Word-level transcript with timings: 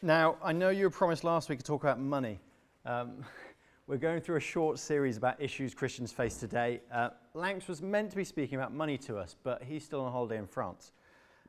Now, 0.00 0.36
I 0.44 0.52
know 0.52 0.68
you 0.68 0.84
were 0.84 0.90
promised 0.90 1.24
last 1.24 1.48
week 1.48 1.58
to 1.58 1.64
talk 1.64 1.82
about 1.82 1.98
money. 1.98 2.38
Um, 2.86 3.24
we're 3.88 3.96
going 3.96 4.20
through 4.20 4.36
a 4.36 4.40
short 4.40 4.78
series 4.78 5.16
about 5.16 5.42
issues 5.42 5.74
Christians 5.74 6.12
face 6.12 6.36
today. 6.36 6.82
Uh, 6.92 7.08
Lanks 7.34 7.66
was 7.66 7.82
meant 7.82 8.08
to 8.10 8.16
be 8.16 8.22
speaking 8.22 8.58
about 8.58 8.72
money 8.72 8.96
to 8.98 9.18
us, 9.18 9.34
but 9.42 9.60
he's 9.60 9.84
still 9.84 10.02
on 10.02 10.12
holiday 10.12 10.38
in 10.38 10.46
France. 10.46 10.92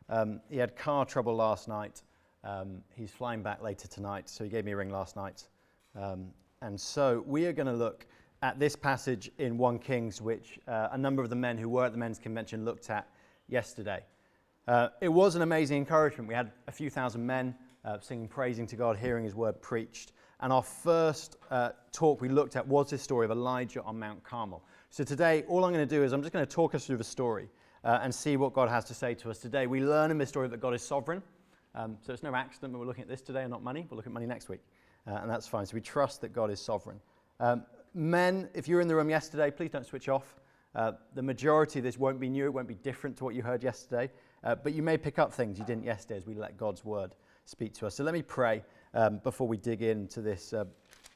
Um, 0.10 0.42
he 0.50 0.58
had 0.58 0.76
car 0.76 1.06
trouble 1.06 1.36
last 1.36 1.68
night. 1.68 2.02
Um, 2.44 2.82
he's 2.96 3.12
flying 3.12 3.44
back 3.44 3.62
later 3.62 3.88
tonight, 3.88 4.28
so 4.28 4.44
he 4.44 4.50
gave 4.50 4.66
me 4.66 4.72
a 4.72 4.78
ring 4.78 4.90
last 4.90 5.16
night. 5.16 5.48
Um, 5.96 6.30
and 6.64 6.82
so 6.82 7.24
we 7.28 7.46
are 7.46 7.54
going 7.54 7.68
to 7.68 7.74
look 7.74 8.08
at 8.42 8.58
this 8.58 8.76
passage 8.76 9.30
in 9.38 9.60
1 9.60 9.78
Kings, 9.78 10.24
which 10.24 10.58
uh, 10.68 10.88
a 10.92 10.98
number 10.98 11.22
of 11.22 11.30
the 11.30 11.36
men 11.36 11.56
who 11.56 11.70
were 11.70 11.86
at 11.86 11.92
the 11.92 12.00
men's 12.00 12.18
convention 12.18 12.66
looked 12.66 12.90
at 12.90 13.08
yesterday. 13.48 14.04
Uh, 14.68 14.88
it 15.02 15.10
was 15.10 15.36
an 15.36 15.44
amazing 15.44 15.78
encouragement. 15.78 16.28
We 16.28 16.34
had 16.34 16.52
a 16.68 16.72
few 16.72 16.90
thousand 16.90 17.24
men 17.28 17.54
uh, 17.86 18.00
singing 18.00 18.28
praising 18.28 18.68
to 18.68 18.76
God, 18.76 18.98
hearing 18.98 19.24
his 19.24 19.36
word 19.36 19.62
preached. 19.62 20.14
And 20.42 20.54
our 20.54 20.64
first 20.64 21.38
uh, 21.52 21.72
talk 21.92 22.22
we 22.22 22.30
looked 22.30 22.56
at 22.56 22.66
was 22.66 22.90
this 22.90 23.02
story 23.02 23.26
of 23.26 23.32
Elijah 23.32 23.84
on 23.84 24.00
Mount 24.00 24.24
Carmel. 24.24 24.64
So 24.90 25.04
today, 25.04 25.44
all 25.48 25.66
I'm 25.66 25.74
going 25.74 25.88
to 25.88 25.96
do 25.96 26.04
is 26.04 26.14
I'm 26.14 26.22
just 26.22 26.34
going 26.34 26.46
to 26.46 26.52
talk 26.52 26.76
us 26.76 26.86
through 26.86 26.98
the 26.98 27.04
story 27.04 27.50
uh, 27.84 28.00
and 28.02 28.14
see 28.14 28.38
what 28.38 28.54
God 28.54 28.70
has 28.70 28.86
to 28.86 28.94
say 28.94 29.14
to 29.16 29.30
us 29.30 29.40
today. 29.40 29.68
We 29.68 29.82
learn 29.82 30.12
in 30.12 30.18
this 30.18 30.30
story 30.30 30.48
that 30.48 30.60
God 30.62 30.74
is 30.74 30.82
sovereign. 30.82 31.22
Um, 31.76 31.98
so 32.02 32.14
it's 32.14 32.24
no 32.24 32.34
accident 32.34 32.74
that 32.74 32.80
we're 32.80 32.86
looking 32.86 33.04
at 33.04 33.10
this 33.10 33.22
today 33.22 33.42
and 33.42 33.52
not 33.52 33.64
money. 33.64 33.86
We'll 33.90 33.98
look 33.98 34.08
at 34.08 34.14
money 34.14 34.26
next 34.26 34.50
week. 34.50 34.62
Uh, 35.08 35.20
and 35.22 35.30
that's 35.30 35.48
fine. 35.48 35.66
So 35.66 35.76
we 35.76 35.82
trust 35.82 36.22
that 36.22 36.34
God 36.34 36.52
is 36.52 36.60
sovereign. 36.60 37.00
Um, 37.40 37.64
men, 37.94 38.50
if 38.54 38.68
you 38.68 38.76
were 38.76 38.82
in 38.82 38.88
the 38.88 38.96
room 38.96 39.10
yesterday, 39.10 39.52
please 39.52 39.72
don't 39.72 39.86
switch 39.86 40.10
off. 40.10 40.36
Uh, 40.76 40.94
the 41.16 41.22
majority 41.22 41.80
of 41.80 41.84
this 41.84 41.98
won't 41.98 42.20
be 42.20 42.30
new, 42.30 42.46
it 42.46 42.54
won't 42.54 42.68
be 42.68 42.76
different 42.76 43.18
to 43.18 43.24
what 43.24 43.34
you 43.34 43.42
heard 43.42 43.64
yesterday. 43.64 44.10
Uh, 44.44 44.56
but 44.56 44.74
you 44.74 44.84
may 44.84 44.98
pick 44.98 45.20
up 45.20 45.34
things 45.34 45.58
you 45.58 45.66
didn't 45.66 45.84
yesterday 45.84 46.18
as 46.18 46.26
we 46.26 46.36
let 46.36 46.58
God's 46.58 46.86
word 46.86 47.16
speak 47.50 47.74
to 47.74 47.88
us. 47.88 47.96
So 47.96 48.04
let 48.04 48.14
me 48.14 48.22
pray 48.22 48.64
um, 48.94 49.18
before 49.24 49.48
we 49.48 49.58
dig 49.58 49.82
into 49.82 50.22
this 50.22 50.54
uh, 50.54 50.66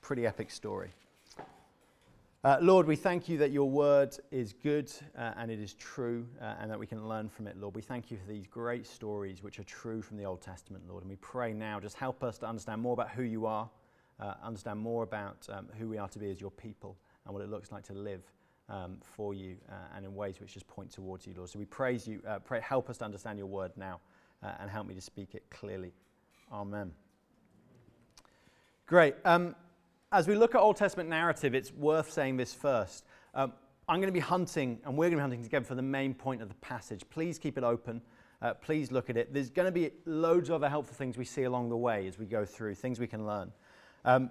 pretty 0.01 0.25
epic 0.25 0.49
story. 0.49 0.89
Uh, 2.43 2.57
Lord, 2.59 2.87
we 2.87 2.95
thank 2.95 3.29
you 3.29 3.37
that 3.37 3.51
your 3.51 3.69
word 3.69 4.17
is 4.31 4.51
good 4.51 4.91
uh, 5.15 5.33
and 5.37 5.51
it 5.51 5.59
is 5.59 5.75
true 5.75 6.25
uh, 6.41 6.55
and 6.59 6.71
that 6.71 6.79
we 6.79 6.87
can 6.87 7.07
learn 7.07 7.29
from 7.29 7.45
it, 7.45 7.55
Lord. 7.55 7.75
We 7.75 7.83
thank 7.83 8.09
you 8.09 8.17
for 8.17 8.27
these 8.27 8.47
great 8.47 8.87
stories 8.87 9.43
which 9.43 9.59
are 9.59 9.63
true 9.63 10.01
from 10.01 10.17
the 10.17 10.25
Old 10.25 10.41
Testament, 10.41 10.83
Lord. 10.89 11.03
And 11.03 11.09
we 11.09 11.17
pray 11.17 11.53
now, 11.53 11.79
just 11.79 11.95
help 11.95 12.23
us 12.23 12.39
to 12.39 12.47
understand 12.47 12.81
more 12.81 12.93
about 12.93 13.11
who 13.11 13.21
you 13.21 13.45
are, 13.45 13.69
uh, 14.19 14.33
understand 14.43 14.79
more 14.79 15.03
about 15.03 15.47
um, 15.49 15.67
who 15.77 15.87
we 15.87 15.99
are 15.99 16.09
to 16.09 16.19
be 16.19 16.31
as 16.31 16.41
your 16.41 16.51
people 16.51 16.97
and 17.25 17.33
what 17.33 17.43
it 17.43 17.49
looks 17.49 17.71
like 17.71 17.83
to 17.83 17.93
live 17.93 18.23
um, 18.69 18.97
for 19.01 19.35
you 19.35 19.55
uh, 19.69 19.95
and 19.95 20.03
in 20.03 20.15
ways 20.15 20.39
which 20.41 20.55
just 20.55 20.67
point 20.67 20.89
towards 20.91 21.27
you, 21.27 21.35
Lord. 21.37 21.49
So 21.49 21.59
we 21.59 21.65
praise 21.65 22.07
you. 22.07 22.23
Pray, 22.43 22.59
help 22.59 22.89
us 22.89 22.97
to 22.97 23.05
understand 23.05 23.37
your 23.37 23.47
word 23.47 23.71
now 23.77 23.99
and 24.59 24.69
help 24.69 24.87
me 24.87 24.95
to 24.95 25.01
speak 25.01 25.35
it 25.35 25.43
clearly. 25.51 25.93
Amen. 26.51 26.91
Great. 28.85 29.15
Um, 29.25 29.55
as 30.11 30.27
we 30.27 30.35
look 30.35 30.53
at 30.53 30.61
Old 30.61 30.75
Testament 30.75 31.09
narrative, 31.09 31.55
it's 31.55 31.71
worth 31.73 32.11
saying 32.11 32.37
this 32.37 32.53
first. 32.53 33.05
Um, 33.33 33.53
I'm 33.89 33.99
going 33.99 34.07
to 34.07 34.13
be 34.13 34.19
hunting, 34.19 34.79
and 34.85 34.95
we're 34.95 35.05
going 35.05 35.11
to 35.11 35.17
be 35.17 35.21
hunting 35.21 35.43
together 35.43 35.65
for 35.65 35.75
the 35.75 35.81
main 35.81 36.13
point 36.13 36.41
of 36.41 36.47
the 36.47 36.55
passage. 36.55 37.01
Please 37.09 37.39
keep 37.39 37.57
it 37.57 37.63
open. 37.63 38.01
Uh, 38.41 38.53
please 38.53 38.91
look 38.91 39.09
at 39.09 39.17
it. 39.17 39.33
There's 39.33 39.49
going 39.49 39.65
to 39.65 39.71
be 39.71 39.91
loads 40.05 40.49
of 40.49 40.55
other 40.55 40.69
helpful 40.69 40.95
things 40.95 41.17
we 41.17 41.25
see 41.25 41.43
along 41.43 41.69
the 41.69 41.77
way 41.77 42.07
as 42.07 42.19
we 42.19 42.25
go 42.25 42.45
through, 42.45 42.75
things 42.75 42.99
we 42.99 43.07
can 43.07 43.25
learn. 43.25 43.51
Um, 44.05 44.29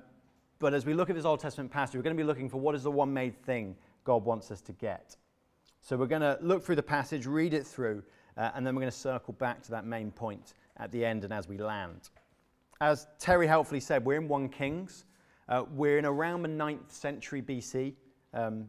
but 0.58 0.74
as 0.74 0.86
we 0.86 0.94
look 0.94 1.10
at 1.10 1.16
this 1.16 1.24
Old 1.24 1.40
Testament 1.40 1.70
passage, 1.70 1.96
we're 1.96 2.02
going 2.02 2.16
to 2.16 2.22
be 2.22 2.26
looking 2.26 2.48
for 2.48 2.58
what 2.58 2.74
is 2.74 2.82
the 2.82 2.90
one 2.90 3.12
made 3.12 3.42
thing 3.42 3.74
God 4.04 4.24
wants 4.24 4.50
us 4.50 4.60
to 4.62 4.72
get. 4.72 5.16
So 5.80 5.96
we're 5.96 6.06
going 6.06 6.22
to 6.22 6.38
look 6.40 6.62
through 6.62 6.76
the 6.76 6.82
passage, 6.82 7.26
read 7.26 7.54
it 7.54 7.66
through, 7.66 8.02
uh, 8.36 8.50
and 8.54 8.66
then 8.66 8.74
we're 8.74 8.82
going 8.82 8.92
to 8.92 8.96
circle 8.96 9.34
back 9.34 9.62
to 9.64 9.70
that 9.72 9.84
main 9.84 10.10
point 10.10 10.54
at 10.78 10.90
the 10.92 11.04
end 11.04 11.24
and 11.24 11.32
as 11.32 11.48
we 11.48 11.58
land. 11.58 12.10
As 12.80 13.06
Terry 13.18 13.46
helpfully 13.46 13.80
said, 13.80 14.04
we're 14.04 14.20
in 14.20 14.28
1 14.28 14.48
Kings. 14.48 15.04
Uh, 15.48 15.64
we're 15.72 15.98
in 15.98 16.06
around 16.06 16.42
the 16.42 16.48
9th 16.48 16.90
century 16.90 17.42
BC, 17.42 17.94
um, 18.34 18.68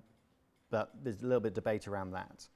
but 0.69 0.91
there's 1.03 1.21
a 1.21 1.25
little 1.25 1.39
bit 1.39 1.49
of 1.49 1.53
debate 1.55 1.87
around 1.87 2.11
that. 2.11 2.47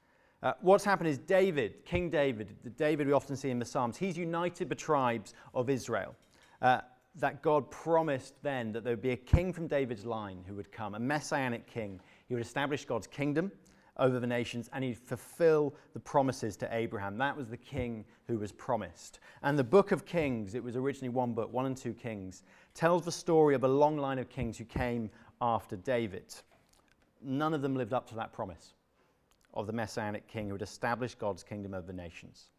Uh, 0.43 0.53
what's 0.61 0.83
happened 0.83 1.09
is 1.09 1.17
David, 1.17 1.83
King 1.85 2.09
David, 2.09 2.55
the 2.63 2.69
David 2.69 3.07
we 3.07 3.13
often 3.13 3.35
see 3.35 3.49
in 3.49 3.57
the 3.57 3.65
Psalms, 3.65 3.97
he's 3.97 4.17
united 4.17 4.69
the 4.69 4.75
tribes 4.75 5.33
of 5.53 5.69
Israel. 5.69 6.15
Uh, 6.61 6.81
that 7.15 7.41
God 7.41 7.69
promised 7.71 8.35
then 8.43 8.71
that 8.71 8.83
there 8.83 8.93
would 8.93 9.01
be 9.01 9.11
a 9.11 9.17
king 9.17 9.51
from 9.51 9.67
David's 9.67 10.05
line 10.05 10.43
who 10.47 10.55
would 10.55 10.71
come, 10.71 10.93
a 10.93 10.99
messianic 10.99 11.65
king. 11.65 11.99
He 12.27 12.35
would 12.35 12.43
establish 12.43 12.85
God's 12.85 13.07
kingdom 13.07 13.51
over 13.99 14.19
the 14.19 14.27
nations 14.27 14.69
and 14.73 14.83
he'd 14.83 14.97
fulfill 14.97 15.73
the 15.93 15.99
promises 15.99 16.55
to 16.57 16.75
Abraham. 16.75 17.17
That 17.17 17.35
was 17.35 17.47
the 17.47 17.57
king 17.57 18.05
who 18.27 18.37
was 18.37 18.51
promised. 18.51 19.19
And 19.43 19.57
the 19.57 19.63
book 19.63 19.91
of 19.91 20.05
Kings, 20.05 20.55
it 20.55 20.63
was 20.63 20.75
originally 20.75 21.09
one 21.09 21.33
book, 21.33 21.51
one 21.51 21.65
and 21.65 21.75
two 21.75 21.93
Kings, 21.93 22.43
tells 22.73 23.03
the 23.03 23.11
story 23.11 23.55
of 23.55 23.63
a 23.63 23.67
long 23.67 23.97
line 23.97 24.19
of 24.19 24.29
kings 24.29 24.57
who 24.57 24.65
came 24.65 25.09
after 25.41 25.75
David. 25.75 26.33
None 27.21 27.53
of 27.53 27.61
them 27.61 27.75
lived 27.75 27.93
up 27.93 28.07
to 28.09 28.15
that 28.15 28.33
promise 28.33 28.73
of 29.53 29.65
the 29.65 29.73
messianic 29.73 30.27
king 30.27 30.47
who 30.47 30.53
would 30.53 30.61
establish 30.61 31.15
God's 31.15 31.43
kingdom 31.43 31.73
over 31.73 31.87
the 31.87 31.93
nations. 31.93 32.49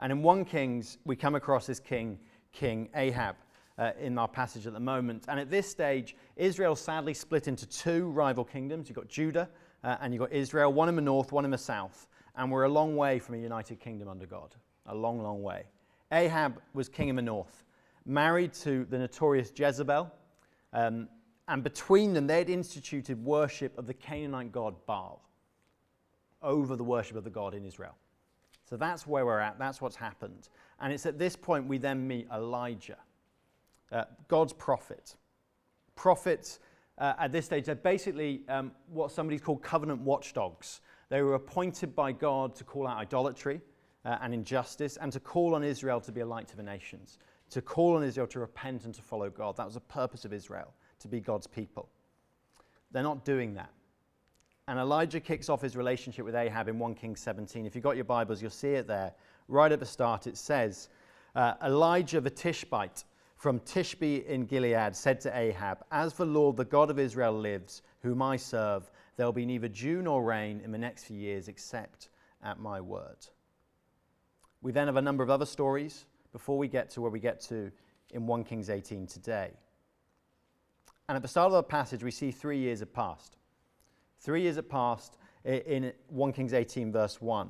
And 0.00 0.12
in 0.12 0.22
1 0.22 0.44
Kings, 0.44 0.98
we 1.06 1.16
come 1.16 1.34
across 1.34 1.66
this 1.66 1.80
king, 1.80 2.18
King 2.52 2.88
Ahab. 2.94 3.36
Uh, 3.78 3.92
in 4.00 4.16
our 4.16 4.26
passage 4.26 4.66
at 4.66 4.72
the 4.72 4.80
moment. 4.80 5.26
And 5.28 5.38
at 5.38 5.50
this 5.50 5.68
stage, 5.68 6.16
Israel 6.36 6.74
sadly 6.74 7.12
split 7.12 7.46
into 7.46 7.66
two 7.66 8.08
rival 8.08 8.42
kingdoms. 8.42 8.88
You've 8.88 8.96
got 8.96 9.06
Judah 9.06 9.50
uh, 9.86 9.96
and 10.00 10.12
you've 10.12 10.20
got 10.20 10.32
Israel, 10.32 10.72
one 10.72 10.88
in 10.88 10.96
the 10.96 11.02
north, 11.02 11.30
one 11.30 11.44
in 11.44 11.50
the 11.52 11.56
south. 11.56 12.08
And 12.34 12.50
we're 12.50 12.64
a 12.64 12.68
long 12.68 12.96
way 12.96 13.20
from 13.20 13.36
a 13.36 13.38
united 13.38 13.78
kingdom 13.78 14.08
under 14.08 14.26
God. 14.26 14.54
A 14.86 14.94
long, 14.94 15.22
long 15.22 15.42
way. 15.42 15.62
Ahab 16.10 16.60
was 16.74 16.88
king 16.88 17.08
in 17.08 17.16
the 17.16 17.22
north, 17.22 17.64
married 18.04 18.52
to 18.54 18.84
the 18.86 18.98
notorious 18.98 19.52
Jezebel. 19.54 20.10
Um, 20.72 21.08
and 21.48 21.62
between 21.62 22.12
them, 22.12 22.26
they 22.26 22.38
had 22.38 22.50
instituted 22.50 23.24
worship 23.24 23.78
of 23.78 23.86
the 23.86 23.94
Canaanite 23.94 24.50
god 24.50 24.74
Baal 24.86 25.22
over 26.42 26.74
the 26.74 26.84
worship 26.84 27.16
of 27.16 27.22
the 27.22 27.30
God 27.30 27.54
in 27.54 27.64
Israel. 27.64 27.94
So 28.68 28.76
that's 28.76 29.06
where 29.06 29.24
we're 29.24 29.38
at. 29.38 29.56
That's 29.56 29.80
what's 29.80 29.96
happened. 29.96 30.48
And 30.80 30.92
it's 30.92 31.06
at 31.06 31.16
this 31.16 31.36
point 31.36 31.66
we 31.68 31.78
then 31.78 32.06
meet 32.06 32.26
Elijah, 32.34 32.98
uh, 33.92 34.04
God's 34.26 34.52
prophet. 34.52 35.14
Prophets 35.94 36.58
uh, 36.98 37.14
at 37.18 37.32
this 37.32 37.44
stage, 37.44 37.66
they're 37.66 37.74
basically 37.74 38.42
um, 38.48 38.72
what 38.88 39.12
somebody's 39.12 39.40
called 39.40 39.62
covenant 39.62 40.00
watchdogs. 40.00 40.80
They 41.08 41.22
were 41.22 41.34
appointed 41.34 41.94
by 41.94 42.12
God 42.12 42.54
to 42.56 42.64
call 42.64 42.86
out 42.86 42.98
idolatry 42.98 43.60
uh, 44.04 44.18
and 44.22 44.32
injustice 44.32 44.96
and 44.96 45.12
to 45.12 45.20
call 45.20 45.54
on 45.54 45.62
Israel 45.62 46.00
to 46.00 46.12
be 46.12 46.20
a 46.20 46.26
light 46.26 46.48
to 46.48 46.56
the 46.56 46.62
nations, 46.62 47.18
to 47.50 47.60
call 47.60 47.96
on 47.96 48.02
Israel 48.02 48.26
to 48.28 48.40
repent 48.40 48.84
and 48.84 48.94
to 48.94 49.02
follow 49.02 49.28
God. 49.28 49.56
That 49.56 49.66
was 49.66 49.74
the 49.74 49.80
purpose 49.80 50.24
of 50.24 50.32
Israel, 50.32 50.72
to 51.00 51.08
be 51.08 51.20
God's 51.20 51.46
people. 51.46 51.88
They're 52.92 53.02
not 53.02 53.24
doing 53.24 53.54
that. 53.54 53.70
And 54.68 54.80
Elijah 54.80 55.20
kicks 55.20 55.48
off 55.48 55.62
his 55.62 55.76
relationship 55.76 56.24
with 56.24 56.34
Ahab 56.34 56.68
in 56.68 56.78
1 56.78 56.94
Kings 56.94 57.20
17. 57.20 57.66
If 57.66 57.74
you've 57.74 57.84
got 57.84 57.94
your 57.94 58.04
Bibles, 58.04 58.42
you'll 58.42 58.50
see 58.50 58.70
it 58.70 58.88
there. 58.88 59.12
Right 59.48 59.70
at 59.70 59.78
the 59.78 59.86
start, 59.86 60.26
it 60.26 60.36
says, 60.36 60.88
uh, 61.36 61.54
Elijah 61.62 62.20
the 62.20 62.30
Tishbite 62.30 63.04
from 63.46 63.60
Tishbe 63.60 64.26
in 64.26 64.44
Gilead 64.44 64.96
said 64.96 65.20
to 65.20 65.38
Ahab, 65.38 65.84
As 65.92 66.14
the 66.14 66.26
Lord, 66.26 66.56
the 66.56 66.64
God 66.64 66.90
of 66.90 66.98
Israel, 66.98 67.32
lives, 67.32 67.82
whom 68.02 68.20
I 68.20 68.34
serve, 68.34 68.90
there 69.16 69.24
will 69.24 69.32
be 69.32 69.46
neither 69.46 69.68
dew 69.68 70.02
nor 70.02 70.24
rain 70.24 70.60
in 70.64 70.72
the 70.72 70.78
next 70.78 71.04
few 71.04 71.16
years 71.16 71.46
except 71.46 72.08
at 72.42 72.58
my 72.58 72.80
word. 72.80 73.18
We 74.62 74.72
then 74.72 74.88
have 74.88 74.96
a 74.96 75.00
number 75.00 75.22
of 75.22 75.30
other 75.30 75.46
stories 75.46 76.06
before 76.32 76.58
we 76.58 76.66
get 76.66 76.90
to 76.90 77.00
where 77.00 77.10
we 77.12 77.20
get 77.20 77.40
to 77.42 77.70
in 78.10 78.26
1 78.26 78.42
Kings 78.42 78.68
18 78.68 79.06
today. 79.06 79.52
And 81.08 81.14
at 81.14 81.22
the 81.22 81.28
start 81.28 81.46
of 81.46 81.52
the 81.52 81.62
passage, 81.62 82.02
we 82.02 82.10
see 82.10 82.32
three 82.32 82.58
years 82.58 82.80
have 82.80 82.92
passed. 82.92 83.36
Three 84.18 84.42
years 84.42 84.56
have 84.56 84.68
passed 84.68 85.18
in 85.44 85.92
1 86.08 86.32
Kings 86.32 86.52
18, 86.52 86.90
verse 86.90 87.20
1. 87.20 87.48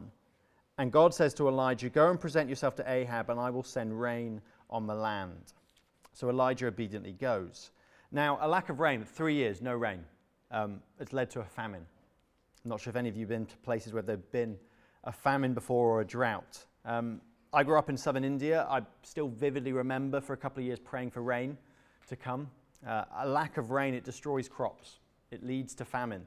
And 0.76 0.92
God 0.92 1.14
says 1.14 1.32
to 1.32 1.48
Elijah, 1.48 1.88
Go 1.88 2.10
and 2.10 2.20
present 2.20 2.50
yourself 2.50 2.74
to 2.74 2.84
Ahab, 2.86 3.30
and 3.30 3.40
I 3.40 3.48
will 3.48 3.62
send 3.62 3.98
rain 3.98 4.42
on 4.68 4.86
the 4.86 4.94
land. 4.94 5.54
So 6.16 6.30
Elijah 6.30 6.68
obediently 6.68 7.12
goes. 7.12 7.72
Now, 8.10 8.38
a 8.40 8.48
lack 8.48 8.70
of 8.70 8.80
rain, 8.80 9.04
three 9.04 9.34
years, 9.34 9.60
no 9.60 9.74
rain, 9.74 10.02
um, 10.50 10.80
has 10.98 11.12
led 11.12 11.28
to 11.32 11.40
a 11.40 11.44
famine. 11.44 11.84
I'm 12.64 12.70
not 12.70 12.80
sure 12.80 12.90
if 12.90 12.96
any 12.96 13.10
of 13.10 13.16
you 13.16 13.24
have 13.24 13.28
been 13.28 13.44
to 13.44 13.56
places 13.58 13.92
where 13.92 14.02
there's 14.02 14.22
been 14.32 14.56
a 15.04 15.12
famine 15.12 15.52
before 15.52 15.90
or 15.90 16.00
a 16.00 16.06
drought. 16.06 16.64
Um, 16.86 17.20
I 17.52 17.62
grew 17.64 17.78
up 17.78 17.90
in 17.90 17.98
southern 17.98 18.24
India. 18.24 18.66
I 18.70 18.80
still 19.02 19.28
vividly 19.28 19.72
remember 19.72 20.22
for 20.22 20.32
a 20.32 20.38
couple 20.38 20.60
of 20.60 20.66
years 20.66 20.78
praying 20.78 21.10
for 21.10 21.20
rain 21.20 21.58
to 22.08 22.16
come. 22.16 22.48
Uh, 22.86 23.04
a 23.18 23.28
lack 23.28 23.58
of 23.58 23.70
rain, 23.70 23.92
it 23.92 24.02
destroys 24.02 24.48
crops, 24.48 25.00
it 25.30 25.44
leads 25.44 25.74
to 25.74 25.84
famine. 25.84 26.26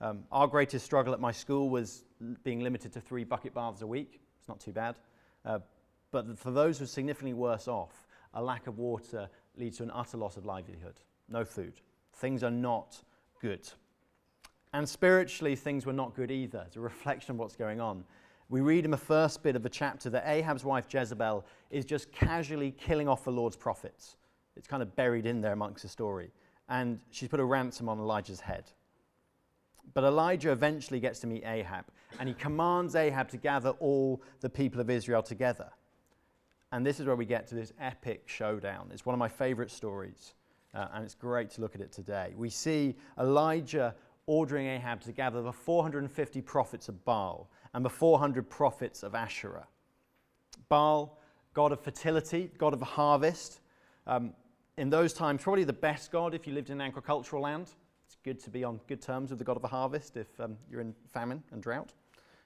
Um, 0.00 0.24
our 0.32 0.48
greatest 0.48 0.84
struggle 0.84 1.14
at 1.14 1.20
my 1.20 1.30
school 1.30 1.70
was 1.70 2.02
being 2.42 2.58
limited 2.58 2.92
to 2.94 3.00
three 3.00 3.22
bucket 3.22 3.54
baths 3.54 3.82
a 3.82 3.86
week. 3.86 4.20
It's 4.40 4.48
not 4.48 4.58
too 4.58 4.72
bad. 4.72 4.96
Uh, 5.44 5.60
but 6.10 6.36
for 6.36 6.50
those 6.50 6.78
who 6.78 6.84
are 6.84 6.88
significantly 6.88 7.34
worse 7.34 7.68
off, 7.68 8.07
a 8.38 8.42
lack 8.42 8.68
of 8.68 8.78
water 8.78 9.28
leads 9.56 9.78
to 9.78 9.82
an 9.82 9.90
utter 9.92 10.16
loss 10.16 10.36
of 10.36 10.46
livelihood, 10.46 11.00
no 11.28 11.44
food. 11.44 11.74
Things 12.14 12.44
are 12.44 12.52
not 12.52 13.02
good. 13.42 13.68
And 14.72 14.88
spiritually, 14.88 15.56
things 15.56 15.84
were 15.84 15.92
not 15.92 16.14
good 16.14 16.30
either. 16.30 16.62
It's 16.66 16.76
a 16.76 16.80
reflection 16.80 17.32
of 17.32 17.38
what's 17.38 17.56
going 17.56 17.80
on. 17.80 18.04
We 18.48 18.60
read 18.60 18.84
in 18.84 18.92
the 18.92 18.96
first 18.96 19.42
bit 19.42 19.56
of 19.56 19.64
the 19.64 19.68
chapter 19.68 20.08
that 20.10 20.22
Ahab's 20.24 20.64
wife 20.64 20.86
Jezebel 20.88 21.44
is 21.70 21.84
just 21.84 22.12
casually 22.12 22.70
killing 22.70 23.08
off 23.08 23.24
the 23.24 23.32
Lord's 23.32 23.56
prophets. 23.56 24.16
It's 24.56 24.68
kind 24.68 24.82
of 24.82 24.94
buried 24.94 25.26
in 25.26 25.40
there 25.40 25.52
amongst 25.52 25.82
the 25.82 25.88
story. 25.88 26.30
And 26.68 27.00
she's 27.10 27.28
put 27.28 27.40
a 27.40 27.44
ransom 27.44 27.88
on 27.88 27.98
Elijah's 27.98 28.40
head. 28.40 28.70
But 29.94 30.04
Elijah 30.04 30.52
eventually 30.52 31.00
gets 31.00 31.18
to 31.20 31.26
meet 31.26 31.44
Ahab, 31.44 31.86
and 32.20 32.28
he 32.28 32.34
commands 32.34 32.94
Ahab 32.94 33.30
to 33.30 33.36
gather 33.36 33.70
all 33.80 34.22
the 34.40 34.50
people 34.50 34.80
of 34.80 34.90
Israel 34.90 35.22
together. 35.22 35.70
And 36.72 36.84
this 36.84 37.00
is 37.00 37.06
where 37.06 37.16
we 37.16 37.24
get 37.24 37.46
to 37.48 37.54
this 37.54 37.72
epic 37.80 38.24
showdown. 38.26 38.90
It's 38.92 39.06
one 39.06 39.14
of 39.14 39.18
my 39.18 39.28
favorite 39.28 39.70
stories, 39.70 40.34
uh, 40.74 40.88
and 40.92 41.04
it's 41.04 41.14
great 41.14 41.50
to 41.52 41.60
look 41.60 41.74
at 41.74 41.80
it 41.80 41.92
today. 41.92 42.34
We 42.36 42.50
see 42.50 42.96
Elijah 43.18 43.94
ordering 44.26 44.66
Ahab 44.66 45.00
to 45.02 45.12
gather 45.12 45.40
the 45.40 45.52
450 45.52 46.42
prophets 46.42 46.88
of 46.88 47.02
Baal 47.04 47.48
and 47.72 47.84
the 47.84 47.90
400 47.90 48.48
prophets 48.50 49.02
of 49.02 49.14
Asherah. 49.14 49.66
Baal, 50.68 51.18
god 51.54 51.72
of 51.72 51.80
fertility, 51.80 52.50
god 52.58 52.74
of 52.74 52.78
the 52.78 52.84
harvest. 52.84 53.60
Um, 54.06 54.34
in 54.76 54.90
those 54.90 55.12
times, 55.14 55.42
probably 55.42 55.64
the 55.64 55.72
best 55.72 56.12
god 56.12 56.34
if 56.34 56.46
you 56.46 56.52
lived 56.52 56.70
in 56.70 56.80
agricultural 56.80 57.42
land. 57.42 57.70
It's 58.06 58.16
good 58.22 58.38
to 58.44 58.50
be 58.50 58.64
on 58.64 58.80
good 58.86 59.02
terms 59.02 59.30
with 59.30 59.38
the 59.38 59.44
God 59.44 59.56
of 59.56 59.62
the 59.62 59.68
harvest 59.68 60.16
if 60.16 60.28
um, 60.40 60.56
you're 60.70 60.80
in 60.80 60.94
famine 61.12 61.42
and 61.52 61.62
drought. 61.62 61.92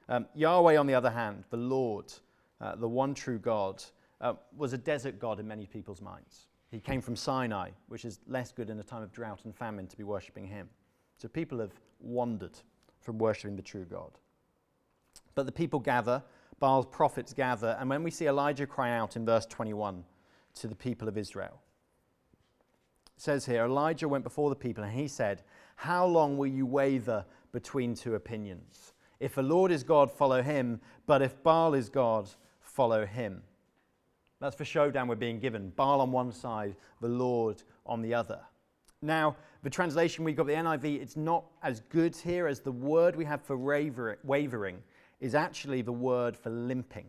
Um, 0.08 0.26
Yahweh, 0.34 0.76
on 0.76 0.86
the 0.86 0.94
other 0.94 1.10
hand, 1.10 1.44
the 1.50 1.56
Lord, 1.56 2.12
uh, 2.60 2.74
the 2.76 2.88
one 2.88 3.14
true 3.14 3.38
God, 3.38 3.82
uh, 4.22 4.34
was 4.56 4.72
a 4.72 4.78
desert 4.78 5.18
God 5.18 5.40
in 5.40 5.46
many 5.46 5.66
people's 5.66 6.00
minds. 6.00 6.46
He 6.70 6.80
came 6.80 7.02
from 7.02 7.16
Sinai, 7.16 7.70
which 7.88 8.06
is 8.06 8.20
less 8.26 8.50
good 8.50 8.70
in 8.70 8.78
a 8.78 8.82
time 8.82 9.02
of 9.02 9.12
drought 9.12 9.40
and 9.44 9.54
famine 9.54 9.86
to 9.88 9.96
be 9.96 10.04
worshipping 10.04 10.46
him. 10.46 10.70
So 11.18 11.28
people 11.28 11.58
have 11.58 11.72
wandered 12.00 12.58
from 13.00 13.18
worshipping 13.18 13.56
the 13.56 13.62
true 13.62 13.84
God. 13.84 14.12
But 15.34 15.44
the 15.44 15.52
people 15.52 15.80
gather, 15.80 16.22
Baal's 16.60 16.86
prophets 16.86 17.34
gather, 17.34 17.76
and 17.78 17.90
when 17.90 18.02
we 18.02 18.10
see 18.10 18.26
Elijah 18.26 18.66
cry 18.66 18.96
out 18.96 19.16
in 19.16 19.26
verse 19.26 19.44
21 19.46 20.04
to 20.54 20.66
the 20.66 20.74
people 20.74 21.08
of 21.08 21.18
Israel, 21.18 21.60
says 23.16 23.44
here 23.44 23.64
Elijah 23.64 24.08
went 24.08 24.24
before 24.24 24.48
the 24.48 24.56
people 24.56 24.82
and 24.84 24.92
he 24.92 25.08
said, 25.08 25.42
How 25.76 26.06
long 26.06 26.38
will 26.38 26.46
you 26.46 26.64
waver 26.64 27.24
between 27.52 27.94
two 27.94 28.14
opinions? 28.14 28.94
If 29.20 29.34
the 29.34 29.42
Lord 29.42 29.70
is 29.70 29.82
God, 29.84 30.10
follow 30.10 30.42
him, 30.42 30.80
but 31.06 31.22
if 31.22 31.42
Baal 31.42 31.74
is 31.74 31.88
God, 31.88 32.30
follow 32.60 33.04
him. 33.06 33.42
That's 34.42 34.56
the 34.56 34.64
showdown 34.64 35.06
we're 35.06 35.14
being 35.14 35.38
given 35.38 35.72
Baal 35.76 36.00
on 36.00 36.10
one 36.10 36.32
side, 36.32 36.74
the 37.00 37.06
Lord 37.06 37.62
on 37.86 38.02
the 38.02 38.12
other. 38.12 38.40
Now, 39.00 39.36
the 39.62 39.70
translation 39.70 40.24
we 40.24 40.32
got, 40.32 40.48
the 40.48 40.52
NIV, 40.52 41.00
it's 41.00 41.16
not 41.16 41.44
as 41.62 41.80
good 41.90 42.16
here 42.16 42.48
as 42.48 42.58
the 42.58 42.72
word 42.72 43.14
we 43.14 43.24
have 43.24 43.40
for 43.40 43.56
wavering 43.56 44.78
is 45.20 45.36
actually 45.36 45.80
the 45.82 45.92
word 45.92 46.36
for 46.36 46.50
limping. 46.50 47.08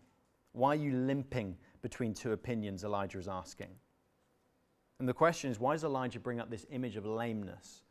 Why 0.51 0.73
are 0.73 0.75
you 0.75 0.93
limping 0.93 1.57
between 1.81 2.13
two 2.13 2.33
opinions? 2.33 2.83
Elijah 2.83 3.17
is 3.17 3.27
asking. 3.27 3.69
And 4.99 5.09
the 5.09 5.13
question 5.13 5.49
is, 5.49 5.59
why 5.59 5.73
does 5.73 5.83
Elijah 5.83 6.19
bring 6.19 6.39
up 6.39 6.51
this 6.51 6.67
image 6.69 6.97
of 6.97 7.05
lameness 7.07 7.81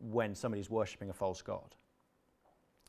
when 0.00 0.34
somebody's 0.34 0.70
worshipping 0.70 1.10
a 1.10 1.14
false 1.14 1.40
God? 1.40 1.76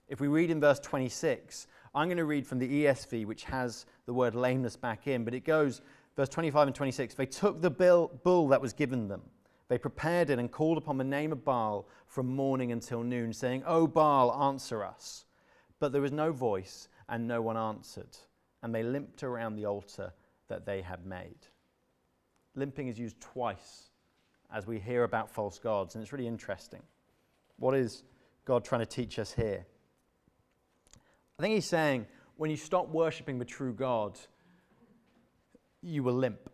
If 0.07 0.19
we 0.19 0.27
read 0.27 0.49
in 0.49 0.59
verse 0.59 0.79
26, 0.79 1.67
I'm 1.93 2.07
going 2.07 2.17
to 2.17 2.25
read 2.25 2.47
from 2.47 2.57
the 2.57 2.85
ESV, 2.85 3.27
which 3.27 3.43
has 3.43 3.85
the 4.07 4.13
word 4.13 4.33
lameness 4.33 4.75
back 4.75 5.05
in, 5.05 5.23
but 5.23 5.35
it 5.35 5.45
goes, 5.45 5.81
verse 6.15 6.29
25 6.29 6.67
and 6.67 6.75
26 6.75 7.13
They 7.13 7.25
took 7.25 7.61
the 7.61 7.69
bull 7.69 8.47
that 8.49 8.61
was 8.61 8.73
given 8.73 9.07
them. 9.07 9.21
They 9.67 9.77
prepared 9.77 10.29
it 10.29 10.39
and 10.39 10.51
called 10.51 10.77
upon 10.77 10.97
the 10.97 11.03
name 11.03 11.31
of 11.31 11.45
Baal 11.45 11.87
from 12.07 12.27
morning 12.27 12.71
until 12.71 13.03
noon, 13.03 13.33
saying, 13.33 13.63
O 13.67 13.85
Baal, 13.85 14.31
answer 14.31 14.83
us. 14.83 15.25
But 15.79 15.91
there 15.91 16.01
was 16.01 16.11
no 16.11 16.31
voice, 16.31 16.87
and 17.07 17.27
no 17.27 17.41
one 17.41 17.55
answered. 17.55 18.17
And 18.63 18.73
they 18.73 18.83
limped 18.83 19.23
around 19.23 19.55
the 19.55 19.65
altar 19.65 20.11
that 20.47 20.65
they 20.65 20.81
had 20.81 21.05
made 21.05 21.47
limping 22.59 22.87
is 22.87 22.99
used 22.99 23.19
twice 23.21 23.89
as 24.53 24.67
we 24.67 24.79
hear 24.79 25.03
about 25.03 25.29
false 25.29 25.59
gods, 25.59 25.95
and 25.95 26.03
it's 26.03 26.11
really 26.11 26.27
interesting. 26.27 26.81
What 27.57 27.75
is 27.75 28.03
God 28.45 28.63
trying 28.63 28.81
to 28.81 28.85
teach 28.85 29.19
us 29.19 29.33
here? 29.33 29.65
I 31.37 31.41
think 31.41 31.55
he's 31.55 31.65
saying 31.65 32.07
when 32.37 32.49
you 32.49 32.57
stop 32.57 32.89
worshipping 32.89 33.39
the 33.39 33.45
true 33.45 33.73
God, 33.73 34.19
you 35.81 36.03
will 36.03 36.13
limp. 36.13 36.49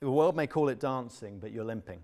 The 0.00 0.10
world 0.10 0.36
may 0.36 0.46
call 0.46 0.68
it 0.68 0.80
dancing, 0.80 1.38
but 1.38 1.52
you're 1.52 1.64
limping. 1.64 2.00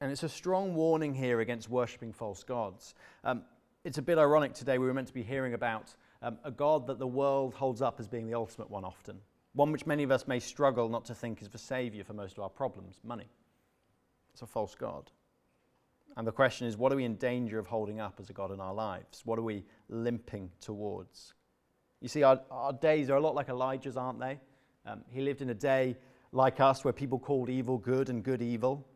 And 0.00 0.12
it's 0.12 0.22
a 0.22 0.28
strong 0.28 0.74
warning 0.74 1.14
here 1.14 1.40
against 1.40 1.68
worshipping 1.68 2.12
false 2.12 2.44
gods. 2.44 2.94
Um, 3.24 3.42
it's 3.84 3.98
a 3.98 4.02
bit 4.02 4.18
ironic 4.18 4.54
today, 4.54 4.78
we 4.78 4.86
were 4.86 4.94
meant 4.94 5.08
to 5.08 5.14
be 5.14 5.22
hearing 5.22 5.54
about 5.54 5.94
um, 6.22 6.38
a 6.44 6.50
God 6.50 6.86
that 6.88 6.98
the 6.98 7.06
world 7.06 7.54
holds 7.54 7.80
up 7.80 7.98
as 7.98 8.08
being 8.08 8.26
the 8.26 8.34
ultimate 8.34 8.70
one 8.70 8.84
often 8.84 9.20
one 9.58 9.72
which 9.72 9.86
many 9.86 10.04
of 10.04 10.12
us 10.12 10.28
may 10.28 10.38
struggle 10.38 10.88
not 10.88 11.04
to 11.06 11.14
think 11.14 11.42
is 11.42 11.48
the 11.48 11.58
savior 11.58 12.04
for 12.04 12.12
most 12.12 12.38
of 12.38 12.44
our 12.44 12.48
problems 12.48 13.00
money. 13.02 13.28
It's 14.32 14.42
a 14.42 14.46
false 14.46 14.76
God. 14.76 15.10
And 16.16 16.24
the 16.26 16.32
question 16.32 16.68
is, 16.68 16.76
what 16.76 16.92
are 16.92 16.96
we 16.96 17.04
in 17.04 17.16
danger 17.16 17.58
of 17.58 17.66
holding 17.66 17.98
up 17.98 18.18
as 18.20 18.30
a 18.30 18.32
God 18.32 18.52
in 18.52 18.60
our 18.60 18.72
lives? 18.72 19.22
What 19.24 19.36
are 19.38 19.42
we 19.42 19.64
limping 19.88 20.50
towards? 20.60 21.34
You 22.00 22.08
see, 22.08 22.22
our, 22.22 22.40
our 22.52 22.72
days 22.72 23.10
are 23.10 23.16
a 23.16 23.20
lot 23.20 23.34
like 23.34 23.48
Elijah's, 23.48 23.96
aren't 23.96 24.20
they? 24.20 24.38
Um, 24.88 25.02
he 25.10 25.20
lived 25.20 25.42
in 25.42 25.50
a 25.50 25.54
day 25.54 25.96
like 26.32 26.60
us 26.60 26.84
where 26.84 26.92
people 26.92 27.18
called 27.18 27.50
evil 27.50 27.78
good 27.78 28.08
and 28.08 28.22
good 28.22 28.42
evil. 28.42 28.86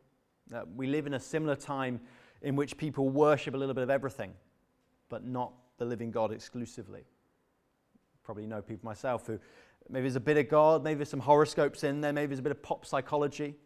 Uh, 0.54 0.62
we 0.74 0.86
live 0.86 1.06
in 1.06 1.14
a 1.14 1.20
similar 1.20 1.56
time 1.56 2.00
in 2.40 2.56
which 2.56 2.76
people 2.76 3.08
worship 3.08 3.54
a 3.54 3.56
little 3.56 3.74
bit 3.74 3.82
of 3.82 3.90
everything, 3.90 4.32
but 5.08 5.24
not 5.24 5.52
the 5.78 5.84
living 5.84 6.10
God 6.10 6.32
exclusively. 6.32 7.04
Probably 8.22 8.46
know 8.46 8.62
people 8.62 8.86
myself 8.86 9.26
who 9.26 9.38
Maybe 9.88 10.02
there's 10.02 10.16
a 10.16 10.20
bit 10.20 10.36
of 10.36 10.48
God, 10.48 10.84
maybe 10.84 10.98
there's 10.98 11.10
some 11.10 11.20
horoscopes 11.20 11.84
in 11.84 12.00
there, 12.00 12.12
maybe 12.12 12.28
there's 12.28 12.38
a 12.38 12.42
bit 12.42 12.52
of 12.52 12.62
pop 12.62 12.86
psychology, 12.86 13.56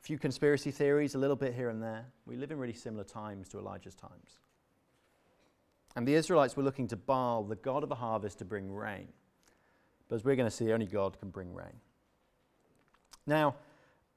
a 0.00 0.06
few 0.06 0.18
conspiracy 0.18 0.70
theories, 0.70 1.14
a 1.14 1.18
little 1.18 1.36
bit 1.36 1.54
here 1.54 1.70
and 1.70 1.82
there. 1.82 2.06
We 2.26 2.36
live 2.36 2.50
in 2.50 2.58
really 2.58 2.74
similar 2.74 3.04
times 3.04 3.48
to 3.50 3.58
Elijah's 3.58 3.94
times. 3.94 4.38
And 5.96 6.06
the 6.06 6.14
Israelites 6.14 6.56
were 6.56 6.62
looking 6.62 6.88
to 6.88 6.96
Baal, 6.96 7.44
the 7.44 7.56
god 7.56 7.82
of 7.82 7.88
the 7.88 7.94
harvest, 7.94 8.38
to 8.38 8.44
bring 8.44 8.70
rain. 8.70 9.08
But 10.12 10.16
as 10.16 10.24
we're 10.26 10.36
going 10.36 10.46
to 10.46 10.54
see, 10.54 10.70
only 10.70 10.84
God 10.84 11.18
can 11.18 11.30
bring 11.30 11.54
rain. 11.54 11.80
Now, 13.26 13.54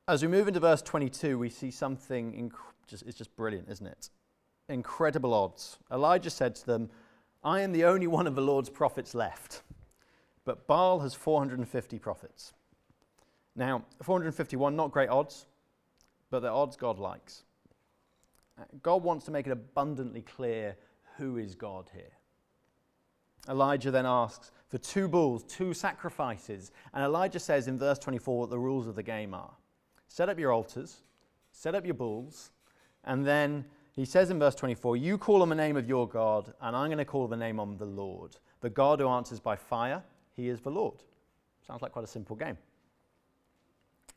as 0.10 0.22
we 0.22 0.28
move 0.28 0.50
into 0.50 0.60
verse 0.60 0.82
22, 0.82 1.40
we 1.40 1.50
see 1.50 1.72
something, 1.72 2.34
inc- 2.34 2.60
just, 2.86 3.04
it's 3.04 3.18
just 3.18 3.34
brilliant, 3.38 3.70
isn't 3.70 3.88
it? 3.88 4.10
Incredible 4.68 5.34
odds. 5.34 5.78
Elijah 5.90 6.30
said 6.30 6.54
to 6.56 6.66
them, 6.66 6.90
I 7.46 7.62
am 7.62 7.72
the 7.72 7.86
only 7.86 8.08
one 8.08 8.28
of 8.28 8.36
the 8.36 8.42
Lord's 8.42 8.70
prophets 8.70 9.16
left. 9.16 9.62
But 10.44 10.68
Baal 10.68 11.00
has 11.00 11.14
450 11.14 11.98
prophets. 12.00 12.52
Now, 13.56 13.86
451, 14.04 14.76
not 14.76 14.92
great 14.92 15.08
odds, 15.08 15.46
but 16.30 16.42
the 16.42 16.50
odds 16.50 16.76
God 16.76 17.00
likes. 17.00 17.44
God 18.84 19.02
wants 19.02 19.24
to 19.28 19.32
make 19.32 19.48
it 19.48 19.52
abundantly 19.52 20.24
clear 20.24 20.76
who 21.16 21.38
is 21.38 21.56
God 21.56 21.90
here. 21.94 22.12
Elijah 23.48 23.92
then 23.92 24.06
asks 24.06 24.52
for 24.76 24.80
two 24.80 25.08
bulls, 25.08 25.42
two 25.46 25.74
sacrifices, 25.74 26.74
and 26.94 27.02
Elijah 27.02 27.40
says 27.40 27.70
in 27.70 27.80
verse 27.80 27.98
24 27.98 28.40
what 28.40 28.50
the 28.50 28.60
rules 28.60 28.88
of 28.88 28.96
the 28.96 29.04
game 29.04 29.34
are 29.34 29.54
set 30.10 30.28
up 30.28 30.38
your 30.38 30.52
altars, 30.52 30.98
set 31.54 31.74
up 31.74 31.86
your 31.86 31.94
bulls, 31.94 32.52
and 33.06 33.26
then 33.26 33.64
he 33.94 34.04
says 34.04 34.30
in 34.30 34.38
verse 34.38 34.54
24, 34.54 34.98
You 34.98 35.18
call 35.18 35.42
on 35.42 35.48
the 35.48 35.56
name 35.56 35.78
of 35.78 35.88
your 35.88 36.10
God, 36.10 36.54
and 36.60 36.76
I'm 36.76 36.90
going 36.90 36.98
to 36.98 37.06
call 37.06 37.30
the 37.30 37.38
name 37.38 37.58
on 37.58 37.78
the 37.78 37.86
Lord, 37.86 38.36
the 38.60 38.70
God 38.70 39.00
who 39.00 39.08
answers 39.08 39.40
by 39.40 39.56
fire 39.56 40.04
he 40.36 40.50
is 40.50 40.60
the 40.60 40.72
Lord. 40.72 41.04
Sounds 41.66 41.82
like 41.82 41.94
quite 41.94 42.04
a 42.04 42.08
simple 42.08 42.36
game. 42.36 42.58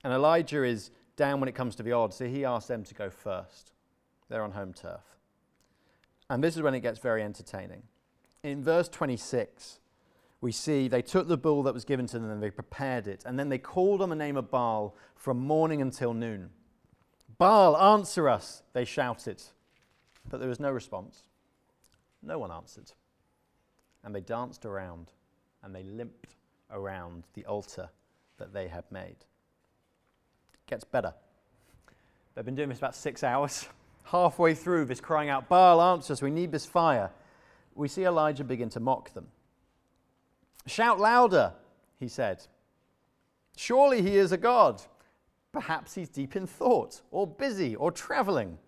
And 0.02 0.12
Elijah 0.12 0.64
is 0.64 0.90
down 1.14 1.38
when 1.38 1.48
it 1.48 1.54
comes 1.54 1.76
to 1.76 1.84
the 1.84 1.92
odds, 1.92 2.16
so 2.16 2.26
he 2.26 2.44
asks 2.44 2.66
them 2.66 2.82
to 2.82 2.94
go 2.94 3.10
first. 3.10 3.74
They're 4.28 4.42
on 4.42 4.50
home 4.50 4.72
turf. 4.72 5.04
And 6.28 6.42
this 6.42 6.56
is 6.56 6.62
when 6.62 6.74
it 6.74 6.80
gets 6.80 6.98
very 6.98 7.22
entertaining. 7.22 7.84
In 8.42 8.64
verse 8.64 8.88
26, 8.88 9.78
we 10.40 10.52
see 10.52 10.88
they 10.88 11.02
took 11.02 11.26
the 11.28 11.36
bull 11.36 11.62
that 11.64 11.74
was 11.74 11.84
given 11.84 12.06
to 12.06 12.18
them 12.18 12.30
and 12.30 12.42
they 12.42 12.50
prepared 12.50 13.06
it, 13.06 13.24
and 13.26 13.38
then 13.38 13.48
they 13.48 13.58
called 13.58 14.00
on 14.00 14.08
the 14.08 14.16
name 14.16 14.36
of 14.36 14.50
Baal 14.50 14.94
from 15.16 15.38
morning 15.38 15.82
until 15.82 16.14
noon. 16.14 16.50
Baal, 17.38 17.76
answer 17.76 18.28
us, 18.28 18.62
they 18.72 18.84
shouted. 18.84 19.42
But 20.28 20.40
there 20.40 20.48
was 20.48 20.60
no 20.60 20.70
response. 20.70 21.22
No 22.22 22.38
one 22.38 22.52
answered. 22.52 22.92
And 24.04 24.14
they 24.14 24.20
danced 24.20 24.64
around 24.64 25.12
and 25.62 25.74
they 25.74 25.82
limped 25.82 26.34
around 26.70 27.24
the 27.34 27.44
altar 27.46 27.88
that 28.38 28.52
they 28.52 28.68
had 28.68 28.84
made. 28.90 29.16
It 30.52 30.66
gets 30.66 30.84
better. 30.84 31.14
They've 32.34 32.44
been 32.44 32.54
doing 32.54 32.68
this 32.68 32.78
about 32.78 32.94
six 32.94 33.24
hours. 33.24 33.66
Halfway 34.04 34.54
through 34.54 34.86
this 34.86 35.00
crying 35.00 35.28
out, 35.28 35.48
Baal, 35.48 35.82
answer 35.82 36.12
us, 36.12 36.22
we 36.22 36.30
need 36.30 36.52
this 36.52 36.64
fire. 36.64 37.10
We 37.74 37.88
see 37.88 38.04
Elijah 38.04 38.44
begin 38.44 38.68
to 38.70 38.80
mock 38.80 39.12
them. 39.12 39.28
Shout 40.68 41.00
louder, 41.00 41.52
he 41.98 42.08
said. 42.08 42.46
Surely 43.56 44.02
he 44.02 44.16
is 44.16 44.32
a 44.32 44.36
God. 44.36 44.82
Perhaps 45.52 45.94
he's 45.94 46.08
deep 46.08 46.36
in 46.36 46.46
thought, 46.46 47.00
or 47.10 47.26
busy, 47.26 47.74
or 47.74 47.90
traveling. 47.90 48.58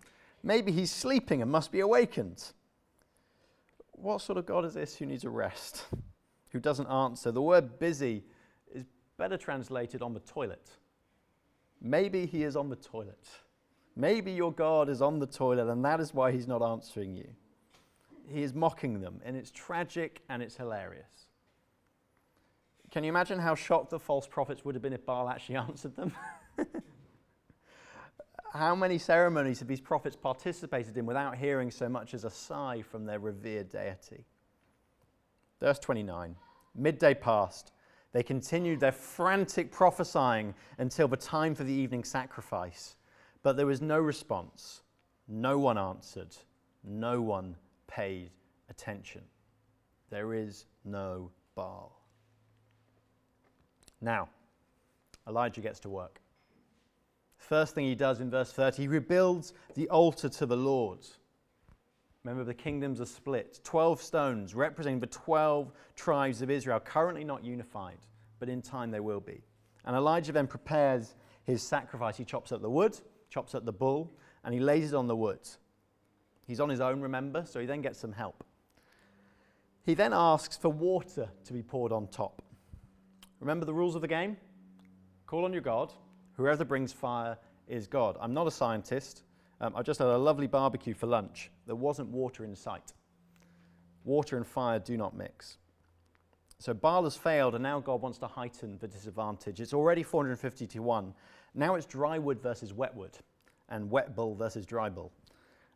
Maybe 0.43 0.71
he's 0.71 0.91
sleeping 0.91 1.41
and 1.41 1.51
must 1.51 1.71
be 1.71 1.79
awakened. 1.79 2.43
What 3.91 4.21
sort 4.21 4.37
of 4.37 4.45
God 4.45 4.65
is 4.65 4.73
this 4.73 4.95
who 4.95 5.05
needs 5.05 5.23
a 5.23 5.29
rest? 5.29 5.85
who 6.51 6.59
doesn't 6.59 6.87
answer. 6.87 7.31
The 7.31 7.41
word 7.41 7.79
busy 7.79 8.23
is 8.73 8.85
better 9.17 9.37
translated 9.37 10.01
on 10.01 10.13
the 10.13 10.19
toilet. 10.21 10.69
Maybe 11.81 12.25
he 12.25 12.43
is 12.43 12.55
on 12.55 12.69
the 12.69 12.75
toilet. 12.75 13.27
Maybe 13.95 14.31
your 14.31 14.51
God 14.51 14.89
is 14.89 15.01
on 15.01 15.19
the 15.19 15.25
toilet 15.25 15.69
and 15.69 15.83
that 15.83 15.99
is 15.99 16.13
why 16.13 16.31
he's 16.31 16.47
not 16.47 16.61
answering 16.61 17.15
you. 17.15 17.27
He 18.27 18.43
is 18.43 18.53
mocking 18.53 19.01
them, 19.01 19.19
and 19.25 19.35
it's 19.35 19.51
tragic 19.51 20.21
and 20.29 20.41
it's 20.41 20.55
hilarious. 20.55 21.27
Can 22.91 23.05
you 23.05 23.09
imagine 23.09 23.39
how 23.39 23.55
shocked 23.55 23.89
the 23.89 23.99
false 23.99 24.27
prophets 24.27 24.65
would 24.65 24.75
have 24.75 24.81
been 24.81 24.93
if 24.93 25.05
Baal 25.05 25.29
actually 25.29 25.55
answered 25.69 25.95
them? 25.95 26.11
how 28.53 28.75
many 28.75 28.97
ceremonies 28.97 29.59
have 29.59 29.67
these 29.67 29.79
prophets 29.79 30.15
participated 30.15 30.97
in 30.97 31.05
without 31.05 31.37
hearing 31.37 31.71
so 31.71 31.87
much 31.87 32.13
as 32.13 32.25
a 32.25 32.29
sigh 32.29 32.81
from 32.81 33.05
their 33.05 33.19
revered 33.19 33.69
deity? 33.69 34.25
Verse 35.61 35.79
29 35.79 36.35
Midday 36.75 37.13
passed. 37.13 37.71
They 38.13 38.23
continued 38.23 38.81
their 38.81 38.91
frantic 38.91 39.71
prophesying 39.71 40.53
until 40.77 41.07
the 41.07 41.15
time 41.15 41.55
for 41.55 41.63
the 41.63 41.71
evening 41.71 42.03
sacrifice. 42.03 42.97
But 43.41 43.55
there 43.55 43.65
was 43.65 43.81
no 43.81 43.99
response. 43.99 44.81
No 45.29 45.57
one 45.57 45.77
answered. 45.77 46.35
No 46.83 47.21
one 47.21 47.55
paid 47.87 48.31
attention. 48.69 49.21
There 50.09 50.33
is 50.33 50.65
no 50.83 51.31
Baal. 51.55 52.00
Now, 54.01 54.29
Elijah 55.27 55.61
gets 55.61 55.79
to 55.81 55.89
work. 55.89 56.19
First 57.37 57.75
thing 57.75 57.85
he 57.85 57.95
does 57.95 58.19
in 58.19 58.29
verse 58.29 58.51
30, 58.51 58.83
he 58.83 58.87
rebuilds 58.87 59.53
the 59.75 59.87
altar 59.89 60.29
to 60.29 60.45
the 60.45 60.57
Lord. 60.57 60.99
Remember, 62.23 62.43
the 62.43 62.53
kingdoms 62.53 63.01
are 63.01 63.05
split. 63.05 63.59
12 63.63 64.01
stones 64.01 64.53
representing 64.53 64.99
the 64.99 65.07
12 65.07 65.71
tribes 65.95 66.41
of 66.41 66.51
Israel, 66.51 66.79
currently 66.79 67.23
not 67.23 67.43
unified, 67.43 67.97
but 68.39 68.49
in 68.49 68.61
time 68.61 68.91
they 68.91 68.99
will 68.99 69.19
be. 69.19 69.41
And 69.85 69.95
Elijah 69.95 70.31
then 70.31 70.47
prepares 70.47 71.15
his 71.43 71.63
sacrifice. 71.63 72.17
He 72.17 72.25
chops 72.25 72.51
up 72.51 72.61
the 72.61 72.69
wood, 72.69 72.99
chops 73.29 73.55
up 73.55 73.65
the 73.65 73.71
bull, 73.71 74.11
and 74.43 74.53
he 74.53 74.59
lays 74.59 74.93
it 74.93 74.95
on 74.95 75.07
the 75.07 75.15
wood. 75.15 75.39
He's 76.45 76.59
on 76.59 76.69
his 76.69 76.79
own, 76.79 77.01
remember, 77.01 77.43
so 77.45 77.59
he 77.59 77.65
then 77.65 77.81
gets 77.81 77.99
some 77.99 78.11
help. 78.11 78.43
He 79.83 79.95
then 79.95 80.13
asks 80.13 80.57
for 80.57 80.69
water 80.69 81.29
to 81.45 81.53
be 81.53 81.63
poured 81.63 81.91
on 81.91 82.07
top. 82.07 82.43
Remember 83.41 83.65
the 83.65 83.73
rules 83.73 83.95
of 83.95 84.01
the 84.01 84.07
game? 84.07 84.37
Call 85.25 85.45
on 85.45 85.51
your 85.51 85.63
God. 85.63 85.91
Whoever 86.37 86.63
brings 86.63 86.93
fire 86.93 87.37
is 87.67 87.87
God. 87.87 88.15
I'm 88.21 88.33
not 88.33 88.45
a 88.45 88.51
scientist. 88.51 89.23
Um, 89.59 89.73
I 89.75 89.81
just 89.81 89.99
had 89.99 90.07
a 90.07 90.17
lovely 90.17 90.47
barbecue 90.47 90.93
for 90.93 91.07
lunch. 91.07 91.49
There 91.65 91.75
wasn't 91.75 92.09
water 92.09 92.43
in 92.43 92.55
sight. 92.55 92.93
Water 94.05 94.37
and 94.37 94.45
fire 94.45 94.77
do 94.77 94.95
not 94.95 95.17
mix. 95.17 95.57
So 96.59 96.75
Baal 96.75 97.03
has 97.05 97.17
failed, 97.17 97.55
and 97.55 97.63
now 97.63 97.79
God 97.79 98.01
wants 98.01 98.19
to 98.19 98.27
heighten 98.27 98.77
the 98.79 98.87
disadvantage. 98.87 99.59
It's 99.59 99.73
already 99.73 100.03
450 100.03 100.67
to 100.67 100.79
1. 100.79 101.13
Now 101.55 101.73
it's 101.73 101.87
dry 101.87 102.19
wood 102.19 102.39
versus 102.39 102.73
wet 102.73 102.95
wood, 102.95 103.17
and 103.69 103.89
wet 103.89 104.15
bull 104.15 104.35
versus 104.35 104.67
dry 104.67 104.89
bull. 104.89 105.11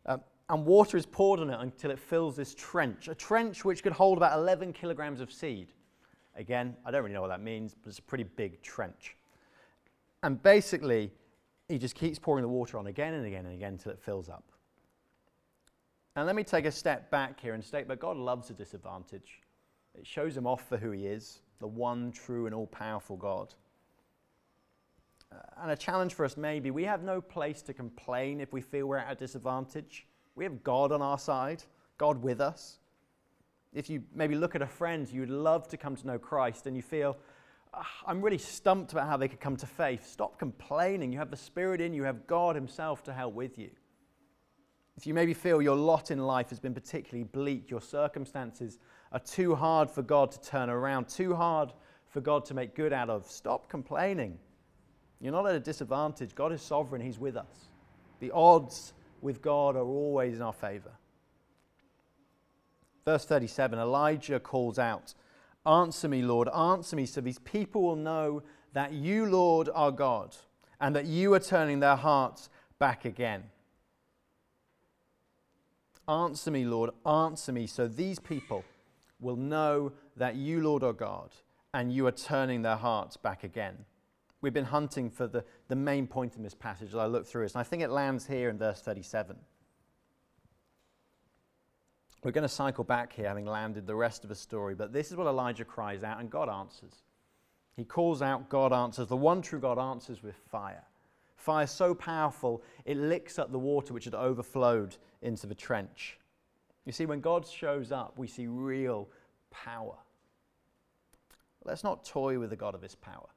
Uh, 0.05 0.17
and 0.50 0.63
water 0.65 0.98
is 0.98 1.07
poured 1.07 1.39
on 1.39 1.50
it 1.50 1.60
until 1.60 1.89
it 1.89 1.98
fills 1.98 2.36
this 2.36 2.53
trench, 2.53 3.07
a 3.07 3.15
trench 3.15 3.65
which 3.65 3.81
could 3.81 3.93
hold 3.93 4.17
about 4.17 4.38
11 4.38 4.74
kilograms 4.74 5.19
of 5.19 5.31
seed. 5.31 5.74
Again, 6.36 6.75
I 6.86 6.92
don't 6.92 7.04
really 7.04 7.13
know 7.13 7.22
what 7.22 7.30
that 7.30 7.42
means, 7.42 7.74
but 7.74 7.89
it's 7.89 8.00
a 8.00 8.04
pretty 8.04 8.25
big 8.25 8.62
trench. 8.62 9.15
And 10.24 10.42
basically, 10.42 11.12
he 11.68 11.77
just 11.77 11.96
keeps 11.96 12.20
pouring 12.20 12.42
the 12.42 12.50
water 12.50 12.77
on 12.77 12.88
again 12.88 13.13
and 13.13 13.25
again 13.25 13.46
and 13.46 13.56
again 13.56 13.74
until 13.74 13.92
it 13.92 14.00
fills 14.00 14.30
up. 14.30 14.51
And 16.15 16.25
let 16.25 16.36
me 16.36 16.44
take 16.44 16.65
a 16.65 16.72
step 16.72 17.10
back 17.12 17.39
here 17.39 17.54
and 17.54 17.63
state 17.63 17.88
that 17.88 18.00
God 18.00 18.18
loves 18.18 18.50
a 18.50 18.54
disadvantage. 18.54 19.42
It 19.94 20.06
shows 20.06 20.36
him 20.36 20.48
off 20.48 20.68
for 20.68 20.77
who 20.77 20.92
he 20.92 21.06
is, 21.06 21.42
the 21.60 21.68
one 21.68 22.12
true 22.12 22.46
and 22.46 22.56
all 22.56 22.68
powerful 22.68 23.18
God. 23.18 23.54
Uh, 25.32 25.38
and 25.63 25.72
a 25.72 25.75
challenge 25.75 26.13
for 26.13 26.24
us 26.24 26.38
maybe 26.38 26.72
we 26.72 26.84
have 26.84 27.04
no 27.04 27.20
place 27.20 27.62
to 27.63 27.74
complain 27.74 28.39
if 28.39 28.54
we 28.54 28.62
feel 28.62 28.88
we're 28.88 28.98
at 28.98 29.12
a 29.12 29.15
disadvantage. 29.15 30.06
We 30.36 30.44
have 30.44 30.63
God 30.63 30.92
on 30.92 31.01
our 31.01 31.18
side, 31.18 31.63
God 31.98 32.22
with 32.22 32.42
us 32.42 32.80
if 33.75 33.89
you 33.89 34.01
maybe 34.15 34.36
look 34.36 34.55
at 34.55 34.62
a 34.62 34.67
friend 34.67 35.08
you'd 35.12 35.29
love 35.29 35.67
to 35.67 35.77
come 35.77 35.96
to 35.98 36.08
know 36.08 36.17
Christ 36.17 36.65
and 36.65 36.75
you 36.75 36.82
feel, 36.82 37.17
ah, 37.74 37.88
I'm 38.08 38.22
really 38.22 38.38
stumped 38.38 38.94
about 38.94 39.08
how 39.08 39.17
they 39.17 39.27
could 39.27 39.41
come 39.41 39.58
to 39.58 39.67
faith, 39.67 40.08
stop 40.08 40.39
complaining. 40.39 41.12
You 41.12 41.20
have 41.20 41.29
the 41.29 41.38
Spirit 41.38 41.82
in 41.82 41.94
you, 41.94 42.03
have 42.03 42.25
God 42.25 42.55
Himself 42.55 43.03
to 43.03 43.13
help 43.13 43.34
with 43.34 43.60
you. 43.60 43.70
If 44.98 45.05
you 45.05 45.13
maybe 45.13 45.34
feel 45.34 45.62
your 45.62 45.75
lot 45.75 46.10
in 46.10 46.20
life 46.20 46.50
has 46.50 46.60
been 46.60 46.74
particularly 46.74 47.25
bleak, 47.25 47.70
your 47.70 47.82
circumstances 47.82 48.79
are 49.12 49.20
too 49.20 49.53
hard 49.53 49.91
for 49.91 50.01
God 50.01 50.32
to 50.32 50.41
turn 50.41 50.70
around, 50.70 51.10
too 51.10 51.36
hard 51.36 51.74
for 52.08 52.22
God 52.22 52.46
to 52.46 52.53
make 52.53 52.75
good 52.75 52.94
out 52.94 53.10
of, 53.10 53.27
stop 53.27 53.67
complaining. 53.67 54.39
You're 55.20 55.34
not 55.34 55.48
at 55.48 55.55
a 55.55 55.60
disadvantage. 55.60 56.34
God 56.34 56.53
is 56.53 56.62
sovereign, 56.62 57.01
He's 57.01 57.20
with 57.20 57.36
us. 57.36 57.70
The 58.22 58.32
odds 58.32 58.94
with 59.22 59.41
God 59.41 59.75
are 59.75 59.86
always 59.86 60.36
in 60.36 60.41
our 60.41 60.53
favor. 60.53 60.91
Verse 63.05 63.25
37 63.25 63.77
Elijah 63.77 64.39
calls 64.39 64.79
out, 64.79 65.13
Answer 65.65 66.07
me, 66.07 66.21
Lord, 66.24 66.50
answer 66.50 66.95
me, 66.95 67.05
so 67.05 67.21
these 67.21 67.39
people 67.39 67.83
will 67.83 67.95
know 67.95 68.43
that 68.74 68.93
you, 68.93 69.25
Lord, 69.25 69.69
are 69.74 69.91
God, 69.91 70.35
and 70.81 70.95
that 70.95 71.05
you 71.05 71.33
are 71.33 71.39
turning 71.39 71.79
their 71.79 71.95
hearts 71.95 72.50
back 72.79 73.05
again. 73.05 73.43
Answer 76.07 76.51
me, 76.51 76.65
Lord, 76.65 76.91
answer 77.05 77.51
me, 77.51 77.67
so 77.67 77.88
these 77.88 78.19
people 78.19 78.63
will 79.19 79.38
know 79.38 79.91
that 80.17 80.35
you, 80.35 80.62
Lord, 80.62 80.83
are 80.83 80.93
God, 80.93 81.29
and 81.74 81.91
you 81.91 82.05
are 82.05 82.12
turning 82.12 82.62
their 82.62 82.75
hearts 82.75 83.17
back 83.17 83.43
again. 83.43 83.85
We've 84.41 84.53
been 84.53 84.65
hunting 84.65 85.09
for 85.09 85.25
the, 85.25 85.43
the 85.67 85.75
main 85.75 86.05
point 86.05 86.35
in 86.35 86.43
this 86.43 86.53
passage 86.53 86.89
as 86.89 86.95
I 86.95 87.05
look 87.05 87.25
through 87.25 87.45
it, 87.45 87.53
and 87.53 87.59
I 87.62 87.63
think 87.63 87.81
it 87.81 87.89
lands 87.89 88.27
here 88.27 88.50
in 88.50 88.57
verse 88.57 88.81
37. 88.81 89.35
We're 92.25 92.32
going 92.32 92.41
to 92.41 92.50
cycle 92.50 92.84
back 92.84 93.13
here, 93.13 93.27
having 93.27 93.46
landed 93.46 93.86
the 93.86 93.94
rest 93.94 94.24
of 94.24 94.29
the 94.29 94.36
story, 94.36 94.74
but 94.74 94.91
this 94.91 95.12
is 95.12 95.15
what 95.15 95.27
Elijah 95.27 95.63
cries 95.63 96.03
out, 96.03 96.20
and 96.20 96.27
God 96.27 96.50
answers. 96.50 97.03
He 97.77 97.84
calls 97.84 98.24
out, 98.24 98.50
God 98.50 98.74
answers. 98.74 99.08
The 99.08 99.15
one 99.15 99.44
true 99.44 99.60
God 99.60 99.77
answers 99.77 100.24
with 100.24 100.36
fire. 100.50 100.82
Fire 101.36 101.67
so 101.67 101.94
powerful, 101.94 102.63
it 102.84 102.98
licks 102.98 103.38
up 103.38 103.51
the 103.51 103.60
water 103.60 103.94
which 103.94 104.05
had 104.05 104.15
overflowed 104.15 104.98
into 105.22 105.46
the 105.46 105.53
trench. 105.53 106.17
You 106.88 106.91
see, 106.91 107.05
when 107.05 107.22
God 107.22 107.46
shows 107.46 107.91
up, 107.91 108.17
we 108.17 108.25
see 108.25 108.48
real 108.48 109.08
power. 109.51 109.96
Let's 111.63 111.84
not 111.84 112.05
toy 112.05 112.39
with 112.39 112.50
the 112.50 112.55
God 112.55 112.74
of 112.74 112.82
this 112.82 112.96
power, 112.96 113.29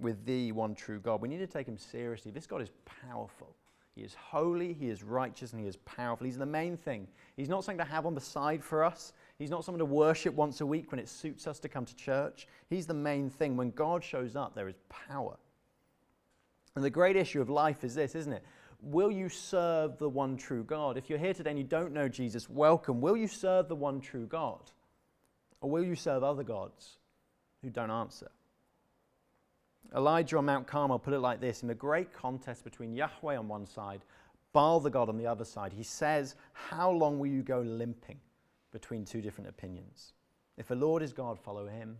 with 0.00 0.24
the 0.24 0.52
one 0.52 0.74
true 0.74 0.98
God. 0.98 1.20
We 1.20 1.28
need 1.28 1.40
to 1.40 1.46
take 1.46 1.68
him 1.68 1.76
seriously. 1.76 2.30
This 2.30 2.46
God 2.46 2.62
is 2.62 2.70
powerful. 2.86 3.54
He 3.98 4.04
is 4.04 4.14
holy, 4.14 4.72
He 4.74 4.90
is 4.90 5.02
righteous, 5.02 5.52
and 5.52 5.60
He 5.60 5.66
is 5.66 5.76
powerful. 5.78 6.24
He's 6.24 6.38
the 6.38 6.46
main 6.46 6.76
thing. 6.76 7.08
He's 7.36 7.48
not 7.48 7.64
something 7.64 7.84
to 7.84 7.92
have 7.92 8.06
on 8.06 8.14
the 8.14 8.20
side 8.20 8.62
for 8.62 8.84
us. 8.84 9.12
He's 9.40 9.50
not 9.50 9.64
someone 9.64 9.80
to 9.80 9.84
worship 9.84 10.34
once 10.34 10.60
a 10.60 10.66
week 10.66 10.92
when 10.92 11.00
it 11.00 11.08
suits 11.08 11.48
us 11.48 11.58
to 11.58 11.68
come 11.68 11.84
to 11.84 11.96
church. 11.96 12.46
He's 12.70 12.86
the 12.86 12.94
main 12.94 13.28
thing. 13.28 13.56
When 13.56 13.72
God 13.72 14.04
shows 14.04 14.36
up, 14.36 14.54
there 14.54 14.68
is 14.68 14.76
power. 14.88 15.36
And 16.76 16.84
the 16.84 16.90
great 16.90 17.16
issue 17.16 17.40
of 17.40 17.50
life 17.50 17.82
is 17.82 17.96
this, 17.96 18.14
isn't 18.14 18.32
it? 18.32 18.44
Will 18.82 19.10
you 19.10 19.28
serve 19.28 19.98
the 19.98 20.08
one 20.08 20.36
true 20.36 20.62
God? 20.62 20.96
If 20.96 21.10
you're 21.10 21.18
here 21.18 21.34
today 21.34 21.50
and 21.50 21.58
you 21.58 21.64
don't 21.64 21.92
know 21.92 22.08
Jesus, 22.08 22.48
welcome. 22.48 23.00
Will 23.00 23.16
you 23.16 23.26
serve 23.26 23.66
the 23.66 23.74
one 23.74 24.00
true 24.00 24.26
God? 24.26 24.70
Or 25.60 25.68
will 25.68 25.82
you 25.82 25.96
serve 25.96 26.22
other 26.22 26.44
gods 26.44 26.98
who 27.64 27.70
don't 27.70 27.90
answer? 27.90 28.30
Elijah 29.94 30.38
on 30.38 30.44
Mount 30.44 30.66
Carmel 30.66 30.98
put 30.98 31.14
it 31.14 31.20
like 31.20 31.40
this 31.40 31.62
in 31.62 31.68
the 31.68 31.74
great 31.74 32.12
contest 32.12 32.64
between 32.64 32.94
Yahweh 32.94 33.36
on 33.36 33.48
one 33.48 33.66
side, 33.66 34.04
Baal 34.52 34.80
the 34.80 34.90
God 34.90 35.08
on 35.08 35.16
the 35.16 35.26
other 35.26 35.44
side. 35.44 35.72
He 35.72 35.82
says, 35.82 36.36
How 36.52 36.90
long 36.90 37.18
will 37.18 37.28
you 37.28 37.42
go 37.42 37.60
limping 37.60 38.18
between 38.72 39.04
two 39.04 39.20
different 39.20 39.48
opinions? 39.48 40.12
If 40.56 40.68
the 40.68 40.74
Lord 40.74 41.02
is 41.02 41.12
God, 41.12 41.38
follow 41.38 41.66
him. 41.66 41.98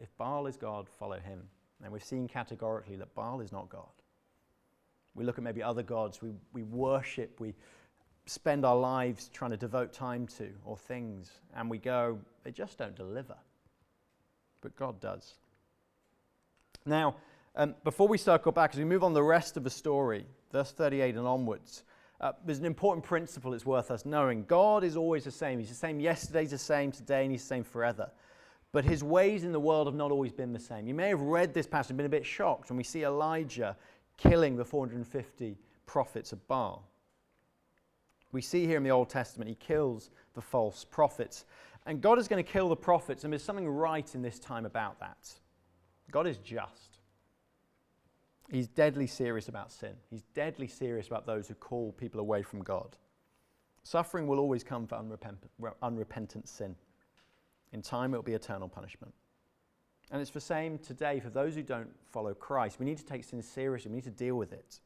If 0.00 0.14
Baal 0.18 0.46
is 0.46 0.56
God, 0.56 0.88
follow 0.98 1.18
him. 1.18 1.42
And 1.82 1.92
we've 1.92 2.04
seen 2.04 2.28
categorically 2.28 2.96
that 2.96 3.14
Baal 3.14 3.40
is 3.40 3.52
not 3.52 3.68
God. 3.68 3.84
We 5.14 5.24
look 5.24 5.38
at 5.38 5.44
maybe 5.44 5.62
other 5.62 5.82
gods 5.82 6.20
we, 6.20 6.32
we 6.52 6.62
worship, 6.62 7.40
we 7.40 7.54
spend 8.26 8.64
our 8.64 8.76
lives 8.76 9.30
trying 9.32 9.52
to 9.52 9.56
devote 9.56 9.92
time 9.92 10.26
to, 10.38 10.50
or 10.64 10.76
things, 10.76 11.30
and 11.54 11.70
we 11.70 11.78
go, 11.78 12.18
they 12.44 12.50
just 12.50 12.76
don't 12.76 12.94
deliver. 12.94 13.36
But 14.60 14.76
God 14.76 15.00
does. 15.00 15.34
Now, 16.86 17.16
um, 17.56 17.74
before 17.84 18.06
we 18.06 18.16
circle 18.16 18.52
back, 18.52 18.70
as 18.72 18.78
we 18.78 18.84
move 18.84 19.02
on 19.02 19.12
the 19.12 19.22
rest 19.22 19.56
of 19.56 19.64
the 19.64 19.70
story, 19.70 20.26
verse 20.52 20.72
38 20.72 21.16
and 21.16 21.26
onwards, 21.26 21.82
uh, 22.20 22.32
there's 22.44 22.58
an 22.58 22.64
important 22.64 23.04
principle 23.04 23.52
it's 23.52 23.66
worth 23.66 23.90
us 23.90 24.06
knowing. 24.06 24.44
God 24.44 24.84
is 24.84 24.96
always 24.96 25.24
the 25.24 25.30
same. 25.30 25.58
He's 25.58 25.68
the 25.68 25.74
same 25.74 26.00
yesterday, 26.00 26.42
he's 26.42 26.52
the 26.52 26.58
same 26.58 26.92
today, 26.92 27.24
and 27.24 27.32
he's 27.32 27.42
the 27.42 27.48
same 27.48 27.64
forever. 27.64 28.10
But 28.72 28.84
his 28.84 29.02
ways 29.02 29.44
in 29.44 29.52
the 29.52 29.60
world 29.60 29.86
have 29.86 29.94
not 29.94 30.10
always 30.10 30.32
been 30.32 30.52
the 30.52 30.60
same. 30.60 30.86
You 30.86 30.94
may 30.94 31.08
have 31.08 31.20
read 31.20 31.52
this 31.52 31.66
passage 31.66 31.90
and 31.90 31.96
been 31.96 32.06
a 32.06 32.10
bit 32.10 32.26
shocked 32.26 32.70
when 32.70 32.76
we 32.76 32.84
see 32.84 33.04
Elijah 33.04 33.76
killing 34.16 34.56
the 34.56 34.64
450 34.64 35.56
prophets 35.86 36.32
of 36.32 36.46
Baal. 36.48 36.88
We 38.32 38.42
see 38.42 38.66
here 38.66 38.76
in 38.76 38.82
the 38.82 38.90
Old 38.90 39.08
Testament, 39.08 39.48
he 39.48 39.54
kills 39.54 40.10
the 40.34 40.40
false 40.40 40.84
prophets. 40.84 41.44
And 41.86 42.00
God 42.00 42.18
is 42.18 42.28
going 42.28 42.44
to 42.44 42.50
kill 42.50 42.68
the 42.68 42.76
prophets, 42.76 43.24
and 43.24 43.32
there's 43.32 43.44
something 43.44 43.68
right 43.68 44.14
in 44.14 44.22
this 44.22 44.38
time 44.38 44.66
about 44.66 44.98
that. 45.00 45.32
God 46.10 46.26
is 46.26 46.38
just. 46.38 46.98
He's 48.50 48.68
deadly 48.68 49.06
serious 49.06 49.48
about 49.48 49.72
sin. 49.72 49.94
He's 50.08 50.22
deadly 50.34 50.68
serious 50.68 51.08
about 51.08 51.26
those 51.26 51.48
who 51.48 51.54
call 51.54 51.92
people 51.92 52.20
away 52.20 52.42
from 52.42 52.62
God. 52.62 52.96
Suffering 53.82 54.26
will 54.26 54.38
always 54.38 54.62
come 54.62 54.86
for 54.86 54.96
unrepentant, 54.96 55.50
unrepentant 55.82 56.48
sin. 56.48 56.76
In 57.72 57.82
time, 57.82 58.14
it 58.14 58.16
will 58.16 58.22
be 58.22 58.34
eternal 58.34 58.68
punishment. 58.68 59.12
And 60.10 60.22
it's 60.22 60.30
the 60.30 60.40
same 60.40 60.78
today 60.78 61.18
for 61.18 61.30
those 61.30 61.54
who 61.56 61.62
don't 61.62 61.90
follow 62.12 62.34
Christ. 62.34 62.78
We 62.78 62.86
need 62.86 62.98
to 62.98 63.04
take 63.04 63.24
sin 63.24 63.42
seriously, 63.42 63.90
we 63.90 63.96
need 63.96 64.04
to 64.04 64.10
deal 64.10 64.36
with 64.36 64.52
it. 64.52 64.80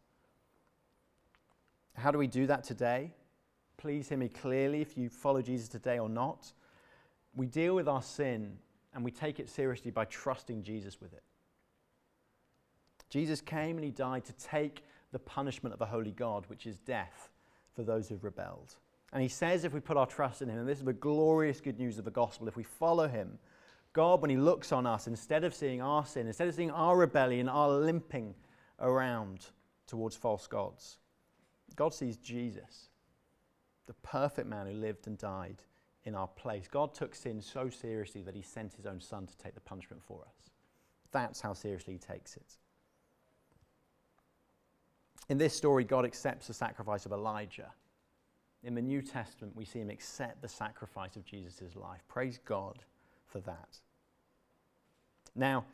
How 1.95 2.11
do 2.11 2.19
we 2.19 2.27
do 2.27 2.47
that 2.47 2.65
today? 2.65 3.13
Please 3.77 4.09
hear 4.09 4.19
me 4.19 4.29
clearly 4.29 4.81
if 4.81 4.97
you 4.97 5.09
follow 5.09 5.43
Jesus 5.43 5.69
today 5.69 5.99
or 5.99 6.09
not. 6.09 6.53
We 7.35 7.47
deal 7.47 7.75
with 7.75 7.89
our 7.89 8.03
sin 8.03 8.57
and 8.95 9.05
we 9.05 9.11
take 9.11 9.39
it 9.39 9.49
seriously 9.49 9.91
by 9.91 10.05
trusting 10.05 10.63
Jesus 10.63 11.01
with 11.01 11.13
it. 11.13 11.23
Jesus 13.09 13.41
came 13.41 13.77
and 13.77 13.85
he 13.85 13.91
died 13.91 14.25
to 14.25 14.33
take 14.35 14.85
the 15.13 15.19
punishment 15.19 15.75
of 15.75 15.81
a 15.81 15.87
holy 15.87 16.13
God, 16.13 16.45
which 16.47 16.67
is 16.67 16.79
death, 16.79 17.31
for 17.75 17.83
those 17.83 18.09
who've 18.09 18.23
rebelled. 18.23 18.77
And 19.13 19.23
he 19.23 19.29
says 19.29 19.65
if 19.65 19.73
we 19.73 19.81
put 19.81 19.97
our 19.97 20.07
trust 20.07 20.43
in 20.43 20.49
him, 20.49 20.59
and 20.59 20.69
this 20.69 20.79
is 20.79 20.85
the 20.85 20.93
glorious 20.93 21.61
good 21.61 21.79
news 21.79 21.99
of 21.99 22.05
the 22.05 22.11
gospel, 22.11 22.47
if 22.47 22.57
we 22.57 22.63
follow 22.63 23.09
him, 23.09 23.39
God, 23.93 24.21
when 24.21 24.31
he 24.31 24.37
looks 24.37 24.71
on 24.71 24.87
us, 24.87 25.09
instead 25.09 25.43
of 25.43 25.53
seeing 25.53 25.83
our 25.83 26.07
sin, 26.07 26.29
instead 26.29 26.47
of 26.47 26.55
seeing 26.55 26.71
our 26.71 26.97
rebellion, 26.97 27.49
our 27.49 27.71
limping 27.71 28.35
around 28.79 29.47
towards 29.89 30.15
false 30.15 30.47
gods, 30.47 30.99
God 31.75 31.93
sees 31.93 32.17
Jesus, 32.17 32.91
the 33.87 33.95
perfect 33.95 34.47
man 34.47 34.67
who 34.67 34.75
lived 34.75 35.09
and 35.09 35.19
died 35.19 35.63
in 36.05 36.15
our 36.15 36.29
place. 36.29 36.67
God 36.69 36.95
took 36.95 37.15
sin 37.15 37.41
so 37.43 37.69
seriously 37.69 38.23
that 38.23 38.35
he 38.35 38.43
sent 38.43 38.75
his 38.75 38.87
own 38.87 39.01
son 39.01 39.27
to 39.27 39.37
take 39.37 39.55
the 39.55 39.61
punishment 39.61 40.03
for 40.03 40.23
us. 40.23 40.51
That's 41.13 41.41
how 41.41 41.53
seriously 41.53 41.95
he 41.95 41.99
takes 41.99 42.37
it. 42.37 42.57
In 45.29 45.39
this 45.39 45.55
story, 45.55 45.85
God 45.85 46.05
accepts 46.05 46.47
the 46.47 46.55
sacrifice 46.55 47.07
of 47.07 47.13
Elijah. 47.13 47.73
In 48.63 48.75
the 48.75 48.83
New 48.83 49.01
Testament, 49.01 49.55
we 49.57 49.65
see 49.65 49.79
him 49.79 49.91
accept 49.91 50.43
the 50.43 50.49
sacrifice 50.49 51.17
of 51.17 51.25
Jesus' 51.25 51.77
life. 51.77 52.01
Praise 52.09 52.39
God 52.45 52.81
for 53.27 53.41
that. 53.41 53.79
Now, 55.35 55.65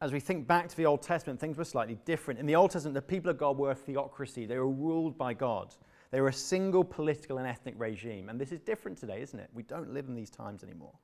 as 0.00 0.12
we 0.12 0.20
think 0.20 0.46
back 0.46 0.68
to 0.68 0.76
the 0.76 0.86
Old 0.86 1.02
Testament, 1.02 1.40
things 1.40 1.56
were 1.56 1.64
slightly 1.64 1.98
different. 2.04 2.40
In 2.40 2.46
the 2.46 2.54
Old 2.54 2.70
Testament, 2.70 2.94
the 2.94 3.02
people 3.02 3.30
of 3.30 3.38
God 3.38 3.58
were 3.58 3.72
a 3.72 3.74
theocracy, 3.74 4.46
they 4.46 4.58
were 4.58 4.68
ruled 4.68 5.18
by 5.18 5.34
God. 5.34 5.74
They 6.10 6.20
were 6.20 6.28
a 6.28 6.32
single 6.32 6.84
political 6.84 7.38
and 7.38 7.46
ethnic 7.46 7.74
regime. 7.76 8.28
And 8.28 8.40
this 8.40 8.52
is 8.52 8.60
different 8.60 8.98
today, 8.98 9.20
isn't 9.20 9.38
it? 9.38 9.50
We 9.52 9.62
don't 9.62 9.92
live 9.92 10.08
in 10.08 10.14
these 10.14 10.30
times 10.30 10.62
anymore. 10.62 10.94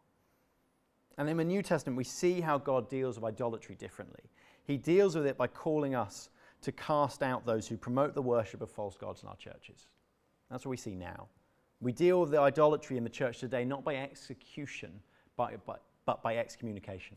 And 1.18 1.28
in 1.28 1.37
the 1.37 1.44
New 1.44 1.62
Testament, 1.62 1.96
we 1.96 2.04
see 2.04 2.40
how 2.40 2.58
God 2.58 2.88
deals 2.88 3.16
with 3.16 3.25
idolatry 3.25 3.75
differently. 3.75 4.25
He 4.64 4.76
deals 4.76 5.14
with 5.14 5.26
it 5.26 5.37
by 5.37 5.46
calling 5.46 5.94
us 5.94 6.30
to 6.62 6.73
cast 6.73 7.23
out 7.23 7.44
those 7.44 7.68
who 7.68 7.76
promote 7.76 8.14
the 8.14 8.23
worship 8.23 8.62
of 8.62 8.70
false 8.70 8.96
gods 8.96 9.23
in 9.23 9.28
our 9.28 9.37
churches. 9.37 9.87
That's 10.50 10.64
what 10.64 10.70
we 10.70 10.76
see 10.76 10.94
now. 10.94 11.28
We 11.80 11.92
deal 11.92 12.20
with 12.20 12.30
the 12.30 12.40
idolatry 12.40 12.96
in 12.96 13.04
the 13.04 13.11
church 13.11 13.38
today 13.38 13.64
not 13.64 13.84
by 13.84 13.96
execution, 13.96 15.00
but, 15.37 15.64
but, 15.66 15.82
but 16.06 16.23
by 16.23 16.38
excommunication. 16.38 17.16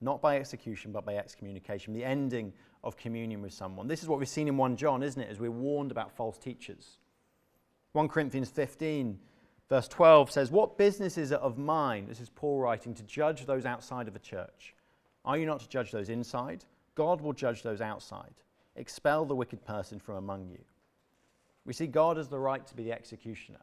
Not 0.00 0.22
by 0.22 0.36
execution, 0.36 0.92
but 0.92 1.04
by 1.04 1.16
excommunication, 1.16 1.92
the 1.92 2.04
ending 2.04 2.52
of 2.84 2.96
communion 2.96 3.42
with 3.42 3.52
someone. 3.52 3.88
This 3.88 4.02
is 4.02 4.08
what 4.08 4.20
we've 4.20 4.28
seen 4.28 4.46
in 4.46 4.56
1 4.56 4.76
John, 4.76 5.02
isn't 5.02 5.20
it, 5.20 5.28
as 5.28 5.40
we're 5.40 5.50
warned 5.50 5.90
about 5.90 6.14
false 6.14 6.38
teachers. 6.38 6.98
1 7.98 8.06
Corinthians 8.06 8.48
15, 8.50 9.18
verse 9.68 9.88
12 9.88 10.30
says, 10.30 10.52
What 10.52 10.78
business 10.78 11.18
is 11.18 11.32
it 11.32 11.40
of 11.40 11.58
mine, 11.58 12.06
this 12.06 12.20
is 12.20 12.30
Paul 12.30 12.60
writing, 12.60 12.94
to 12.94 13.02
judge 13.02 13.44
those 13.44 13.66
outside 13.66 14.06
of 14.06 14.14
the 14.14 14.20
church? 14.20 14.76
Are 15.24 15.36
you 15.36 15.46
not 15.46 15.58
to 15.58 15.68
judge 15.68 15.90
those 15.90 16.08
inside? 16.08 16.64
God 16.94 17.20
will 17.20 17.32
judge 17.32 17.64
those 17.64 17.80
outside. 17.80 18.34
Expel 18.76 19.24
the 19.24 19.34
wicked 19.34 19.64
person 19.64 19.98
from 19.98 20.14
among 20.14 20.46
you. 20.48 20.60
We 21.66 21.72
see 21.72 21.88
God 21.88 22.18
as 22.18 22.28
the 22.28 22.38
right 22.38 22.64
to 22.68 22.76
be 22.76 22.84
the 22.84 22.92
executioner. 22.92 23.62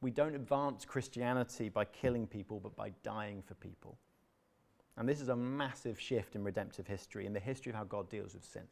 We 0.00 0.10
don't 0.10 0.34
advance 0.34 0.84
Christianity 0.84 1.68
by 1.68 1.84
killing 1.84 2.26
people, 2.26 2.58
but 2.58 2.74
by 2.74 2.90
dying 3.04 3.40
for 3.40 3.54
people. 3.54 3.98
And 4.96 5.08
this 5.08 5.20
is 5.20 5.28
a 5.28 5.36
massive 5.36 6.00
shift 6.00 6.34
in 6.34 6.42
redemptive 6.42 6.88
history, 6.88 7.24
in 7.24 7.34
the 7.34 7.38
history 7.38 7.70
of 7.70 7.76
how 7.76 7.84
God 7.84 8.10
deals 8.10 8.34
with 8.34 8.44
sin. 8.44 8.64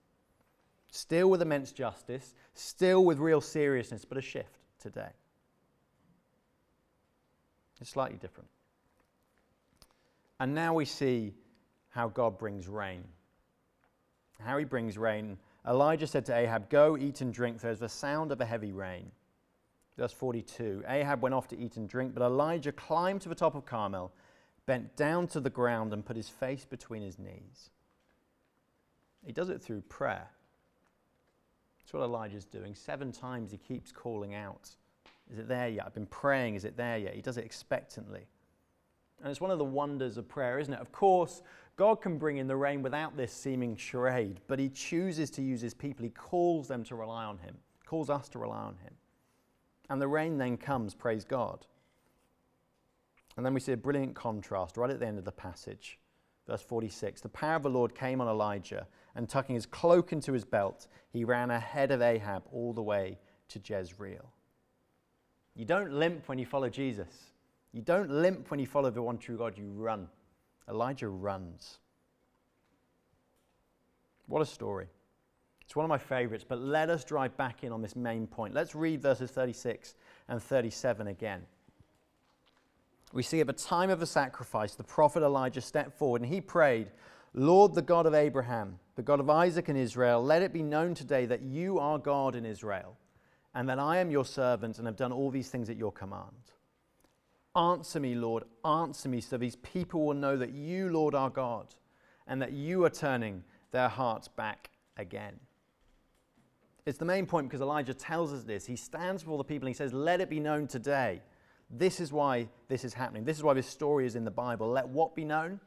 Still 0.90 1.28
with 1.28 1.42
immense 1.42 1.72
justice, 1.72 2.34
still 2.54 3.04
with 3.04 3.18
real 3.18 3.40
seriousness, 3.40 4.04
but 4.04 4.18
a 4.18 4.22
shift 4.22 4.58
today. 4.78 5.10
It's 7.80 7.90
slightly 7.90 8.16
different. 8.16 8.48
And 10.40 10.54
now 10.54 10.74
we 10.74 10.84
see 10.84 11.34
how 11.90 12.08
God 12.08 12.38
brings 12.38 12.68
rain. 12.68 13.04
How 14.40 14.58
he 14.58 14.64
brings 14.64 14.98
rain. 14.98 15.38
Elijah 15.66 16.06
said 16.06 16.24
to 16.26 16.36
Ahab, 16.36 16.68
Go, 16.70 16.96
eat 16.96 17.20
and 17.20 17.32
drink, 17.32 17.60
there's 17.60 17.80
the 17.80 17.88
sound 17.88 18.32
of 18.32 18.40
a 18.40 18.44
heavy 18.44 18.72
rain. 18.72 19.10
Verse 19.96 20.12
42 20.12 20.82
Ahab 20.88 21.22
went 21.22 21.34
off 21.34 21.48
to 21.48 21.58
eat 21.58 21.76
and 21.76 21.88
drink, 21.88 22.14
but 22.14 22.24
Elijah 22.24 22.72
climbed 22.72 23.20
to 23.22 23.28
the 23.28 23.34
top 23.34 23.54
of 23.54 23.64
Carmel 23.64 24.12
bent 24.66 24.96
down 24.96 25.26
to 25.28 25.40
the 25.40 25.50
ground 25.50 25.92
and 25.92 26.04
put 26.04 26.16
his 26.16 26.28
face 26.28 26.64
between 26.64 27.02
his 27.02 27.18
knees. 27.18 27.70
He 29.24 29.32
does 29.32 29.50
it 29.50 29.62
through 29.62 29.82
prayer. 29.82 30.28
What 31.94 32.04
Elijah's 32.04 32.44
doing. 32.44 32.74
Seven 32.74 33.12
times 33.12 33.52
he 33.52 33.56
keeps 33.56 33.92
calling 33.92 34.34
out, 34.34 34.70
Is 35.30 35.38
it 35.38 35.46
there 35.46 35.68
yet? 35.68 35.86
I've 35.86 35.94
been 35.94 36.06
praying, 36.06 36.56
is 36.56 36.64
it 36.64 36.76
there 36.76 36.98
yet? 36.98 37.14
He 37.14 37.22
does 37.22 37.38
it 37.38 37.44
expectantly. 37.44 38.26
And 39.22 39.30
it's 39.30 39.40
one 39.40 39.52
of 39.52 39.58
the 39.58 39.64
wonders 39.64 40.16
of 40.16 40.28
prayer, 40.28 40.58
isn't 40.58 40.74
it? 40.74 40.80
Of 40.80 40.90
course, 40.90 41.40
God 41.76 42.02
can 42.02 42.18
bring 42.18 42.38
in 42.38 42.48
the 42.48 42.56
rain 42.56 42.82
without 42.82 43.16
this 43.16 43.32
seeming 43.32 43.76
charade, 43.76 44.40
but 44.48 44.58
he 44.58 44.68
chooses 44.68 45.30
to 45.30 45.42
use 45.42 45.60
his 45.60 45.72
people. 45.72 46.04
He 46.04 46.10
calls 46.10 46.68
them 46.68 46.84
to 46.84 46.96
rely 46.96 47.24
on 47.24 47.38
him, 47.38 47.56
calls 47.86 48.10
us 48.10 48.28
to 48.30 48.38
rely 48.38 48.58
on 48.58 48.76
him. 48.82 48.94
And 49.88 50.00
the 50.00 50.08
rain 50.08 50.36
then 50.36 50.56
comes, 50.56 50.94
praise 50.94 51.24
God. 51.24 51.64
And 53.36 53.46
then 53.46 53.54
we 53.54 53.60
see 53.60 53.72
a 53.72 53.76
brilliant 53.76 54.14
contrast 54.14 54.76
right 54.76 54.90
at 54.90 55.00
the 55.00 55.06
end 55.06 55.18
of 55.18 55.24
the 55.24 55.32
passage. 55.32 55.98
Verse 56.46 56.62
46 56.62 57.20
The 57.20 57.28
power 57.28 57.56
of 57.56 57.62
the 57.62 57.70
Lord 57.70 57.94
came 57.94 58.20
on 58.20 58.28
Elijah, 58.28 58.86
and 59.14 59.28
tucking 59.28 59.54
his 59.54 59.66
cloak 59.66 60.12
into 60.12 60.32
his 60.32 60.44
belt, 60.44 60.86
he 61.10 61.24
ran 61.24 61.50
ahead 61.50 61.90
of 61.90 62.02
Ahab 62.02 62.44
all 62.52 62.72
the 62.72 62.82
way 62.82 63.18
to 63.48 63.60
Jezreel. 63.64 64.32
You 65.54 65.64
don't 65.64 65.92
limp 65.92 66.28
when 66.28 66.38
you 66.38 66.46
follow 66.46 66.68
Jesus. 66.68 67.30
You 67.72 67.82
don't 67.82 68.10
limp 68.10 68.50
when 68.50 68.60
you 68.60 68.66
follow 68.66 68.90
the 68.90 69.02
one 69.02 69.18
true 69.18 69.36
God, 69.36 69.56
you 69.56 69.70
run. 69.70 70.08
Elijah 70.68 71.08
runs. 71.08 71.78
What 74.26 74.42
a 74.42 74.46
story. 74.46 74.86
It's 75.62 75.76
one 75.76 75.84
of 75.84 75.88
my 75.88 75.98
favorites, 75.98 76.44
but 76.46 76.60
let 76.60 76.90
us 76.90 77.04
drive 77.04 77.36
back 77.36 77.64
in 77.64 77.72
on 77.72 77.82
this 77.82 77.96
main 77.96 78.26
point. 78.26 78.54
Let's 78.54 78.74
read 78.74 79.02
verses 79.02 79.30
36 79.30 79.94
and 80.28 80.42
37 80.42 81.06
again 81.08 81.42
we 83.14 83.22
see 83.22 83.40
at 83.40 83.46
the 83.46 83.52
time 83.52 83.90
of 83.90 84.00
the 84.00 84.06
sacrifice, 84.06 84.74
the 84.74 84.82
prophet 84.82 85.22
Elijah 85.22 85.60
stepped 85.60 85.96
forward 85.96 86.20
and 86.20 86.30
he 86.30 86.40
prayed, 86.40 86.88
Lord, 87.34 87.74
the 87.74 87.82
God 87.82 88.06
of 88.06 88.14
Abraham, 88.14 88.78
the 88.94 89.02
God 89.02 89.20
of 89.20 89.28
Isaac 89.28 89.68
and 89.68 89.76
Israel, 89.76 90.22
let 90.22 90.42
it 90.42 90.52
be 90.52 90.62
known 90.62 90.94
today 90.94 91.26
that 91.26 91.42
you 91.42 91.78
are 91.78 91.98
God 91.98 92.36
in 92.36 92.46
Israel, 92.46 92.96
and 93.54 93.68
that 93.68 93.78
I 93.78 93.98
am 93.98 94.10
your 94.10 94.24
servant 94.24 94.78
and 94.78 94.86
have 94.86 94.96
done 94.96 95.12
all 95.12 95.30
these 95.30 95.48
things 95.48 95.68
at 95.68 95.76
your 95.76 95.92
command. 95.92 96.52
Answer 97.56 98.00
me, 98.00 98.14
Lord, 98.14 98.44
answer 98.64 99.08
me, 99.08 99.20
so 99.20 99.36
these 99.36 99.56
people 99.56 100.06
will 100.06 100.14
know 100.14 100.36
that 100.36 100.52
you, 100.52 100.90
Lord, 100.90 101.14
are 101.14 101.30
God, 101.30 101.74
and 102.26 102.40
that 102.40 102.52
you 102.52 102.84
are 102.84 102.90
turning 102.90 103.42
their 103.70 103.88
hearts 103.88 104.28
back 104.28 104.70
again. 104.96 105.34
It's 106.86 106.98
the 106.98 107.04
main 107.04 107.26
point 107.26 107.48
because 107.48 107.60
Elijah 107.60 107.94
tells 107.94 108.32
us 108.32 108.44
this. 108.44 108.66
He 108.66 108.76
stands 108.76 109.22
before 109.22 109.38
the 109.38 109.44
people 109.44 109.66
and 109.66 109.74
he 109.74 109.76
says, 109.76 109.92
Let 109.92 110.20
it 110.20 110.28
be 110.28 110.38
known 110.38 110.66
today 110.66 111.22
this 111.70 112.00
is 112.00 112.12
why 112.12 112.48
this 112.68 112.84
is 112.84 112.94
happening. 112.94 113.24
This 113.24 113.36
is 113.36 113.42
why 113.42 113.54
this 113.54 113.66
story 113.66 114.06
is 114.06 114.16
in 114.16 114.24
the 114.24 114.30
Bible. 114.30 114.68
Let 114.68 114.88
what 114.88 115.14
be 115.14 115.24
known? 115.24 115.60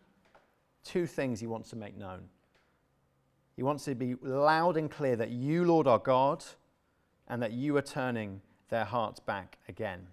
Two 0.88 1.06
things 1.06 1.42
he 1.42 1.48
wants 1.48 1.70
to 1.72 1.76
make 1.76 1.98
known. 1.98 2.30
He 3.58 3.64
wants 3.64 3.84
to 3.86 3.96
be 3.96 4.16
loud 4.22 4.78
and 4.78 4.90
clear 4.90 5.18
that 5.18 5.32
you, 5.32 5.66
Lord, 5.66 5.86
are 5.86 6.00
God 6.00 6.46
and 7.28 7.42
that 7.42 7.52
you 7.52 7.76
are 7.76 7.82
turning 7.82 8.40
their 8.70 8.86
hearts 8.86 9.20
back 9.20 9.58
again. 9.68 10.08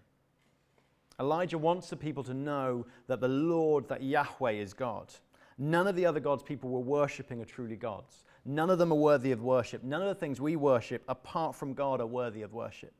Elijah 1.21 1.59
wants 1.59 1.89
the 1.89 1.97
people 1.97 2.25
to 2.25 2.35
know 2.35 2.87
that 3.07 3.21
the 3.21 3.29
Lord, 3.29 3.89
that 3.89 4.03
Yahweh 4.03 4.53
is 4.53 4.73
God. 4.73 5.15
None 5.59 5.87
of 5.87 5.95
the 5.95 6.07
other 6.07 6.19
gods 6.19 6.43
people 6.43 6.71
were 6.71 6.81
worshipping 6.81 7.41
are 7.41 7.45
truly 7.45 7.77
gods. 7.77 8.25
None 8.45 8.69
of 8.69 8.81
them 8.81 8.91
are 8.91 8.97
worthy 8.97 9.31
of 9.31 9.43
worship. 9.43 9.85
None 9.85 10.03
of 10.03 10.09
the 10.09 10.15
things 10.17 10.41
we 10.41 10.57
worship 10.57 11.05
apart 11.07 11.55
from 11.55 11.75
God 11.75 12.01
are 12.01 12.07
worthy 12.07 12.43
of 12.43 12.53
worship. 12.53 12.95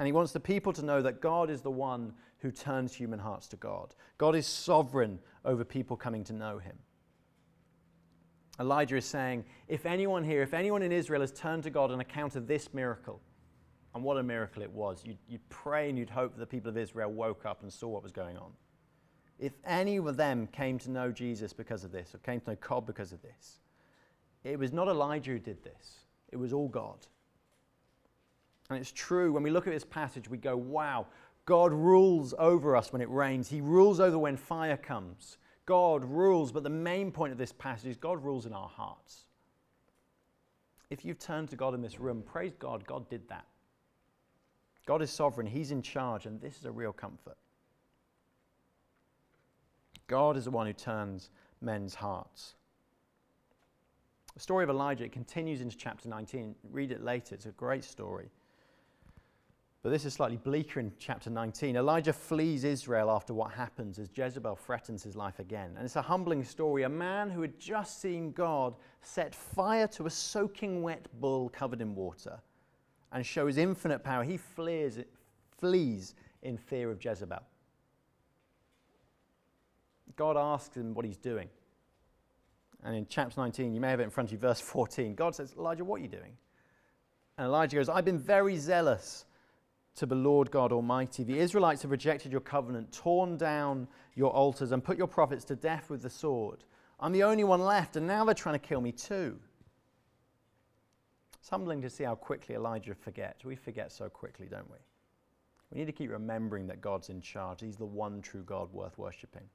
And 0.00 0.06
he 0.06 0.12
wants 0.12 0.32
the 0.32 0.40
people 0.40 0.72
to 0.72 0.84
know 0.84 1.00
that 1.02 1.20
God 1.20 1.50
is 1.50 1.62
the 1.62 1.70
one 1.70 2.12
who 2.38 2.50
turns 2.50 2.94
human 2.94 3.18
hearts 3.18 3.46
to 3.48 3.56
God. 3.56 3.94
God 4.18 4.34
is 4.34 4.46
sovereign 4.46 5.18
over 5.46 5.64
people 5.64 5.96
coming 5.96 6.24
to 6.24 6.34
know 6.34 6.58
him. 6.58 6.76
Elijah 8.60 8.96
is 8.96 9.04
saying, 9.04 9.44
if 9.68 9.86
anyone 9.86 10.24
here, 10.24 10.42
if 10.42 10.52
anyone 10.52 10.82
in 10.82 10.92
Israel 10.92 11.22
has 11.22 11.32
turned 11.32 11.62
to 11.62 11.70
God 11.70 11.90
on 11.90 12.00
account 12.00 12.36
of 12.36 12.46
this 12.46 12.74
miracle, 12.74 13.20
And 13.96 14.04
what 14.04 14.18
a 14.18 14.22
miracle 14.22 14.62
it 14.62 14.70
was. 14.70 15.02
You'd, 15.06 15.16
you'd 15.26 15.48
pray 15.48 15.88
and 15.88 15.96
you'd 15.96 16.10
hope 16.10 16.34
that 16.34 16.38
the 16.38 16.46
people 16.46 16.68
of 16.68 16.76
Israel 16.76 17.10
woke 17.10 17.46
up 17.46 17.62
and 17.62 17.72
saw 17.72 17.88
what 17.88 18.02
was 18.02 18.12
going 18.12 18.36
on. 18.36 18.50
If 19.38 19.54
any 19.64 19.96
of 19.96 20.18
them 20.18 20.48
came 20.48 20.78
to 20.80 20.90
know 20.90 21.10
Jesus 21.10 21.54
because 21.54 21.82
of 21.82 21.92
this, 21.92 22.14
or 22.14 22.18
came 22.18 22.40
to 22.40 22.50
know 22.50 22.56
God 22.60 22.84
because 22.84 23.12
of 23.12 23.22
this, 23.22 23.60
it 24.44 24.58
was 24.58 24.70
not 24.70 24.88
Elijah 24.88 25.30
who 25.30 25.38
did 25.38 25.64
this, 25.64 26.00
it 26.30 26.36
was 26.36 26.52
all 26.52 26.68
God. 26.68 27.06
And 28.68 28.78
it's 28.78 28.92
true, 28.92 29.32
when 29.32 29.42
we 29.42 29.50
look 29.50 29.66
at 29.66 29.72
this 29.72 29.84
passage, 29.84 30.28
we 30.28 30.36
go, 30.36 30.58
wow, 30.58 31.06
God 31.46 31.72
rules 31.72 32.34
over 32.38 32.76
us 32.76 32.92
when 32.92 33.00
it 33.00 33.08
rains. 33.08 33.48
He 33.48 33.60
rules 33.60 34.00
over 34.00 34.18
when 34.18 34.36
fire 34.36 34.76
comes. 34.76 35.38
God 35.64 36.04
rules, 36.04 36.52
but 36.52 36.64
the 36.64 36.70
main 36.70 37.10
point 37.10 37.32
of 37.32 37.38
this 37.38 37.52
passage 37.52 37.90
is 37.90 37.96
God 37.96 38.22
rules 38.22 38.46
in 38.46 38.52
our 38.52 38.68
hearts. 38.68 39.24
If 40.90 41.04
you've 41.04 41.18
turned 41.18 41.48
to 41.50 41.56
God 41.56 41.74
in 41.74 41.82
this 41.82 41.98
room, 41.98 42.22
praise 42.22 42.52
God, 42.58 42.86
God 42.86 43.08
did 43.08 43.28
that. 43.28 43.46
God 44.86 45.02
is 45.02 45.10
sovereign, 45.10 45.46
He's 45.46 45.72
in 45.72 45.82
charge, 45.82 46.26
and 46.26 46.40
this 46.40 46.56
is 46.58 46.64
a 46.64 46.70
real 46.70 46.92
comfort. 46.92 47.36
God 50.06 50.36
is 50.36 50.44
the 50.44 50.52
one 50.52 50.66
who 50.66 50.72
turns 50.72 51.30
men's 51.60 51.94
hearts. 51.94 52.54
The 54.34 54.40
story 54.40 54.62
of 54.62 54.70
Elijah 54.70 55.08
continues 55.08 55.60
into 55.60 55.76
chapter 55.76 56.08
19. 56.08 56.54
Read 56.70 56.92
it 56.92 57.02
later, 57.02 57.34
it's 57.34 57.46
a 57.46 57.52
great 57.52 57.82
story. 57.82 58.30
But 59.82 59.90
this 59.90 60.04
is 60.04 60.14
slightly 60.14 60.36
bleaker 60.36 60.80
in 60.80 60.92
chapter 60.98 61.30
19. 61.30 61.76
Elijah 61.76 62.12
flees 62.12 62.64
Israel 62.64 63.10
after 63.10 63.34
what 63.34 63.52
happens 63.52 63.98
as 63.98 64.10
Jezebel 64.12 64.56
threatens 64.56 65.02
his 65.02 65.14
life 65.14 65.38
again. 65.38 65.74
And 65.76 65.84
it's 65.84 65.96
a 65.96 66.02
humbling 66.02 66.42
story. 66.42 66.82
A 66.82 66.88
man 66.88 67.30
who 67.30 67.40
had 67.42 67.58
just 67.58 68.00
seen 68.00 68.32
God 68.32 68.74
set 69.02 69.34
fire 69.34 69.86
to 69.88 70.06
a 70.06 70.10
soaking 70.10 70.82
wet 70.82 71.06
bull 71.20 71.48
covered 71.50 71.80
in 71.80 71.94
water 71.94 72.40
and 73.12 73.24
show 73.24 73.46
his 73.46 73.58
infinite 73.58 74.02
power, 74.02 74.24
he 74.24 74.36
flees, 74.36 74.98
flees 75.58 76.14
in 76.42 76.58
fear 76.58 76.90
of 76.90 77.04
Jezebel. 77.04 77.42
God 80.16 80.36
asks 80.36 80.76
him 80.76 80.94
what 80.94 81.04
he's 81.04 81.18
doing. 81.18 81.48
And 82.82 82.96
in 82.96 83.06
chapter 83.08 83.40
19, 83.40 83.74
you 83.74 83.80
may 83.80 83.90
have 83.90 84.00
it 84.00 84.04
in 84.04 84.10
front 84.10 84.30
of 84.30 84.32
you, 84.32 84.38
verse 84.38 84.60
14, 84.60 85.14
God 85.14 85.34
says, 85.34 85.54
Elijah, 85.56 85.84
what 85.84 86.00
are 86.00 86.02
you 86.02 86.08
doing? 86.08 86.36
And 87.38 87.46
Elijah 87.46 87.76
goes, 87.76 87.88
I've 87.88 88.04
been 88.04 88.18
very 88.18 88.56
zealous 88.56 89.25
to 89.96 90.06
the 90.06 90.14
Lord 90.14 90.50
God 90.50 90.72
Almighty. 90.72 91.24
The 91.24 91.38
Israelites 91.38 91.82
have 91.82 91.90
rejected 91.90 92.30
your 92.30 92.40
covenant, 92.40 92.92
torn 92.92 93.36
down 93.36 93.88
your 94.14 94.30
altars, 94.30 94.72
and 94.72 94.84
put 94.84 94.98
your 94.98 95.06
prophets 95.06 95.44
to 95.46 95.56
death 95.56 95.90
with 95.90 96.02
the 96.02 96.10
sword. 96.10 96.64
I'm 97.00 97.12
the 97.12 97.24
only 97.24 97.44
one 97.44 97.60
left, 97.60 97.96
and 97.96 98.06
now 98.06 98.24
they're 98.24 98.34
trying 98.34 98.58
to 98.58 98.66
kill 98.66 98.80
me 98.80 98.92
too. 98.92 99.38
It's 101.40 101.48
humbling 101.48 101.80
to 101.82 101.90
see 101.90 102.04
how 102.04 102.14
quickly 102.14 102.54
Elijah 102.54 102.94
forgets. 102.94 103.44
We 103.44 103.56
forget 103.56 103.92
so 103.92 104.08
quickly, 104.08 104.46
don't 104.50 104.70
we? 104.70 104.78
We 105.70 105.78
need 105.78 105.86
to 105.86 105.92
keep 105.92 106.10
remembering 106.10 106.66
that 106.68 106.80
God's 106.80 107.08
in 107.08 107.20
charge. 107.20 107.60
He's 107.60 107.76
the 107.76 107.86
one 107.86 108.20
true 108.20 108.42
God 108.42 108.72
worth 108.72 108.98
worshipping. 108.98 109.48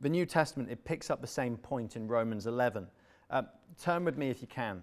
The 0.00 0.08
New 0.08 0.26
Testament, 0.26 0.70
it 0.70 0.84
picks 0.84 1.10
up 1.10 1.20
the 1.20 1.26
same 1.26 1.56
point 1.56 1.96
in 1.96 2.08
Romans 2.08 2.46
11. 2.46 2.88
Uh, 3.30 3.42
turn 3.80 4.04
with 4.04 4.18
me, 4.18 4.30
if 4.30 4.42
you 4.42 4.48
can, 4.48 4.82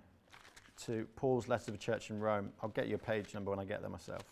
to 0.86 1.08
Paul's 1.16 1.48
letter 1.48 1.66
to 1.66 1.72
the 1.72 1.78
church 1.78 2.10
in 2.10 2.20
Rome. 2.20 2.52
I'll 2.62 2.70
get 2.70 2.88
you 2.88 2.96
a 2.96 3.00
page 3.00 3.34
number 3.34 3.52
when 3.52 3.60
I 3.60 3.66
get 3.66 3.82
there 3.82 3.90
myself. 3.90 4.24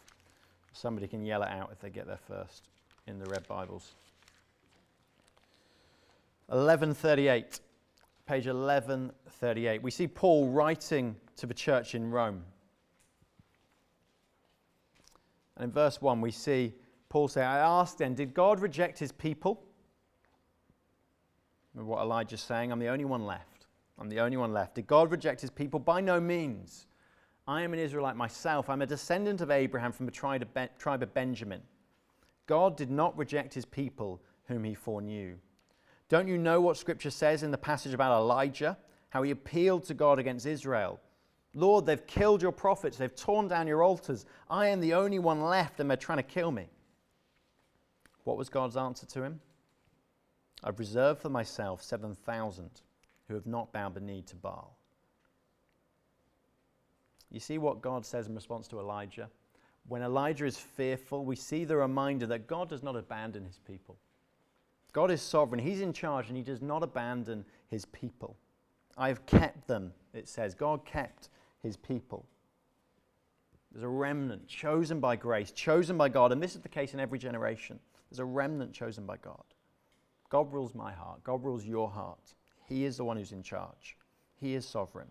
Somebody 0.74 1.08
can 1.08 1.26
yell 1.26 1.44
it 1.44 1.50
out 1.50 1.70
if 1.72 1.80
they 1.80 1.90
get 1.90 2.08
there 2.08 2.20
first 2.28 2.70
in 3.08 3.20
the 3.20 3.26
red 3.26 3.48
Bibles. 3.48 3.96
1138, 6.48 7.60
page 8.26 8.46
1138. 8.46 9.82
We 9.84 9.92
see 9.92 10.08
Paul 10.08 10.50
writing 10.50 11.16
to 11.36 11.46
the 11.46 11.54
church 11.54 11.96
in 11.96 12.10
Rome. 12.10 12.44
And 15.58 15.66
in 15.66 15.72
verse 15.72 16.02
1, 16.02 16.22
we 16.22 16.32
see 16.32 16.74
Paul 17.10 17.28
say, 17.28 17.44
I 17.44 17.60
asked 17.60 17.98
then, 17.98 18.14
did 18.14 18.34
God 18.34 18.60
reject 18.60 19.00
his 19.00 19.12
people? 19.12 19.64
Remember 21.74 21.92
what 21.92 22.02
Elijah's 22.02 22.42
saying? 22.42 22.72
I'm 22.72 22.80
the 22.80 22.88
only 22.88 23.06
one 23.06 23.26
left. 23.26 23.57
I'm 24.00 24.10
the 24.10 24.20
only 24.20 24.38
one 24.38 24.54
left. 24.54 24.76
Did 24.76 24.88
God 24.88 25.12
reject 25.12 25.42
his 25.42 25.50
people? 25.50 25.80
By 25.80 26.02
no 26.02 26.20
means. 26.20 26.88
I 27.48 27.62
am 27.62 27.74
an 27.74 27.80
Israelite 27.80 28.16
myself. 28.16 28.70
I'm 28.70 28.82
a 28.82 28.86
descendant 28.86 29.42
of 29.42 29.52
Abraham 29.52 29.92
from 29.92 30.06
the 30.06 30.12
tribe 30.12 31.04
of 31.04 31.14
Benjamin. 31.14 31.62
God 32.46 32.78
did 32.78 32.92
not 32.92 33.18
reject 33.18 33.54
his 33.54 33.66
people 33.66 34.22
whom 34.48 34.64
he 34.64 34.74
foreknew. 34.74 35.36
Don't 36.10 36.28
you 36.28 36.38
know 36.38 36.62
what 36.62 36.78
scripture 36.78 37.10
says 37.10 37.44
in 37.44 37.52
the 37.52 37.58
passage 37.58 37.94
about 37.94 38.18
Elijah? 38.18 38.78
How 39.10 39.24
he 39.24 39.32
appealed 39.32 39.84
to 39.86 39.94
God 39.94 40.20
against 40.20 40.46
Israel. 40.46 41.00
Lord, 41.54 41.86
they've 41.86 42.06
killed 42.06 42.42
your 42.42 42.52
prophets, 42.52 42.98
they've 42.98 43.16
torn 43.16 43.48
down 43.48 43.68
your 43.68 43.82
altars. 43.82 44.26
I 44.50 44.68
am 44.68 44.80
the 44.80 44.94
only 44.94 45.18
one 45.18 45.42
left, 45.42 45.80
and 45.80 45.90
they're 45.90 45.98
trying 45.98 46.20
to 46.20 46.24
kill 46.24 46.52
me. 46.52 46.68
What 48.26 48.38
was 48.38 48.50
God's 48.50 48.78
answer 48.78 49.06
to 49.08 49.24
him? 49.24 49.40
I've 50.64 50.80
reserved 50.80 51.22
for 51.22 51.30
myself 51.30 51.82
7,000 51.82 52.82
who 53.28 53.34
have 53.34 53.46
not 53.46 53.72
bowed 53.74 53.94
the 53.94 54.00
knee 54.00 54.24
to 54.28 54.36
Baal. 54.36 54.78
You 57.32 57.40
see 57.40 57.58
what 57.58 57.82
God 57.82 58.06
says 58.06 58.28
in 58.28 58.36
response 58.36 58.68
to 58.70 58.80
Elijah? 58.80 59.30
When 59.88 60.02
Elijah 60.02 60.46
is 60.46 60.58
fearful, 60.58 61.26
we 61.26 61.36
see 61.36 61.66
the 61.66 61.76
reminder 61.76 62.26
that 62.28 62.48
God 62.48 62.70
does 62.70 62.84
not 62.84 62.96
abandon 62.96 63.46
his 63.46 63.60
people. 63.60 63.98
God 64.98 65.12
is 65.12 65.22
sovereign, 65.22 65.60
He's 65.60 65.82
in 65.82 65.94
charge, 65.94 66.28
and 66.28 66.36
He 66.36 66.42
does 66.42 66.62
not 66.62 66.82
abandon 66.82 67.46
His 67.70 67.86
people. 67.86 68.36
I 68.98 69.10
have 69.10 69.26
kept 69.28 69.68
them, 69.68 69.94
it 70.14 70.28
says. 70.28 70.56
God 70.56 70.86
kept 70.86 71.30
His 71.62 71.78
people. 71.78 72.26
There's 73.72 73.84
a 73.84 73.88
remnant 73.88 74.48
chosen 74.48 75.00
by 75.00 75.16
grace, 75.16 75.52
chosen 75.52 75.98
by 75.98 76.10
God, 76.10 76.32
and 76.32 76.42
this 76.42 76.56
is 76.56 76.62
the 76.62 76.70
case 76.70 76.96
in 76.96 77.00
every 77.00 77.20
generation. 77.20 77.80
There's 78.10 78.20
a 78.20 78.26
remnant 78.26 78.74
chosen 78.74 79.06
by 79.06 79.18
God. 79.18 79.44
God 80.30 80.52
rules 80.52 80.74
my 80.74 80.92
heart, 80.92 81.24
God 81.24 81.44
rules 81.44 81.64
your 81.64 81.90
heart. 81.90 82.34
He 82.68 82.86
is 82.86 82.98
the 82.98 83.04
one 83.04 83.18
who's 83.18 83.32
in 83.32 83.44
charge, 83.44 83.98
He 84.40 84.54
is 84.54 84.68
sovereign. 84.68 85.10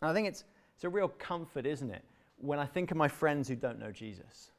And 0.00 0.10
I 0.10 0.14
think 0.14 0.28
it's, 0.28 0.44
it's 0.74 0.84
a 0.84 0.88
real 0.88 1.08
comfort, 1.08 1.66
isn't 1.66 1.90
it, 1.90 2.04
when 2.36 2.58
I 2.58 2.66
think 2.66 2.90
of 2.90 2.96
my 2.96 3.08
friends 3.08 3.48
who 3.48 3.56
don't 3.56 3.80
know 3.80 3.90
Jesus. 3.90 4.52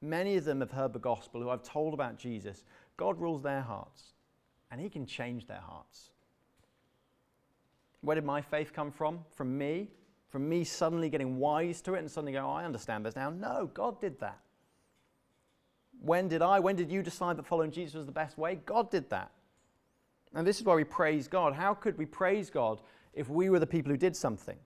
Many 0.00 0.36
of 0.36 0.44
them 0.44 0.60
have 0.60 0.70
heard 0.70 0.92
the 0.92 0.98
gospel, 0.98 1.40
who 1.40 1.50
I've 1.50 1.62
told 1.62 1.94
about 1.94 2.16
Jesus. 2.16 2.64
God 2.96 3.20
rules 3.20 3.42
their 3.42 3.60
hearts, 3.60 4.14
and 4.70 4.80
He 4.80 4.88
can 4.88 5.06
change 5.06 5.46
their 5.46 5.60
hearts. 5.60 6.10
Where 8.00 8.14
did 8.14 8.24
my 8.24 8.40
faith 8.40 8.72
come 8.72 8.90
from? 8.90 9.20
From 9.34 9.56
me? 9.56 9.88
From 10.28 10.48
me 10.48 10.64
suddenly 10.64 11.08
getting 11.08 11.36
wise 11.36 11.80
to 11.82 11.94
it 11.94 11.98
and 11.98 12.10
suddenly 12.10 12.32
go, 12.32 12.46
oh, 12.46 12.52
I 12.52 12.64
understand 12.64 13.04
this 13.04 13.14
now? 13.14 13.30
No, 13.30 13.70
God 13.74 14.00
did 14.00 14.18
that. 14.20 14.40
When 16.00 16.26
did 16.26 16.42
I, 16.42 16.58
when 16.58 16.74
did 16.74 16.90
you 16.90 17.02
decide 17.02 17.36
that 17.36 17.46
following 17.46 17.70
Jesus 17.70 17.94
was 17.94 18.06
the 18.06 18.12
best 18.12 18.38
way? 18.38 18.56
God 18.66 18.90
did 18.90 19.08
that. 19.10 19.30
And 20.34 20.46
this 20.46 20.58
is 20.58 20.64
why 20.64 20.74
we 20.74 20.84
praise 20.84 21.28
God. 21.28 21.52
How 21.52 21.74
could 21.74 21.98
we 21.98 22.06
praise 22.06 22.50
God 22.50 22.80
if 23.12 23.28
we 23.28 23.50
were 23.50 23.58
the 23.58 23.66
people 23.66 23.90
who 23.90 23.98
did 23.98 24.16
something? 24.16 24.56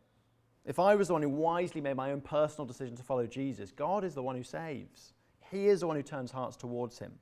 If 0.64 0.78
I 0.78 0.94
was 0.94 1.08
the 1.08 1.14
one 1.14 1.22
who 1.22 1.28
wisely 1.28 1.80
made 1.80 1.96
my 1.96 2.12
own 2.12 2.20
personal 2.20 2.66
decision 2.66 2.96
to 2.96 3.02
follow 3.02 3.26
Jesus, 3.26 3.70
God 3.70 4.04
is 4.04 4.14
the 4.14 4.22
one 4.22 4.36
who 4.36 4.42
saves. 4.42 5.14
He 5.50 5.68
is 5.68 5.80
the 5.80 5.86
one 5.86 5.96
who 5.96 6.02
turns 6.02 6.30
hearts 6.30 6.56
towards 6.56 6.98
Him. 6.98 7.12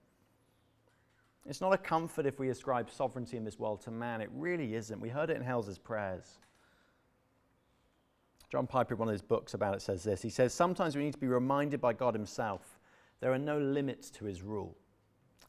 It's 1.46 1.60
not 1.60 1.74
a 1.74 1.78
comfort 1.78 2.24
if 2.24 2.38
we 2.38 2.48
ascribe 2.48 2.90
sovereignty 2.90 3.36
in 3.36 3.44
this 3.44 3.58
world 3.58 3.82
to 3.82 3.90
man. 3.90 4.22
It 4.22 4.30
really 4.32 4.74
isn't. 4.74 4.98
We 4.98 5.10
heard 5.10 5.28
it 5.28 5.36
in 5.36 5.42
Hell's 5.42 5.78
prayers. 5.78 6.38
John 8.50 8.66
Piper, 8.66 8.94
in 8.94 8.98
one 8.98 9.08
of 9.08 9.12
his 9.12 9.22
books 9.22 9.52
about 9.52 9.74
it, 9.74 9.82
says 9.82 10.04
this. 10.04 10.22
He 10.22 10.30
says, 10.30 10.54
Sometimes 10.54 10.96
we 10.96 11.02
need 11.02 11.12
to 11.12 11.18
be 11.18 11.26
reminded 11.26 11.80
by 11.80 11.92
God 11.92 12.14
Himself 12.14 12.78
there 13.20 13.32
are 13.32 13.38
no 13.38 13.58
limits 13.58 14.10
to 14.10 14.24
His 14.26 14.42
rule. 14.42 14.76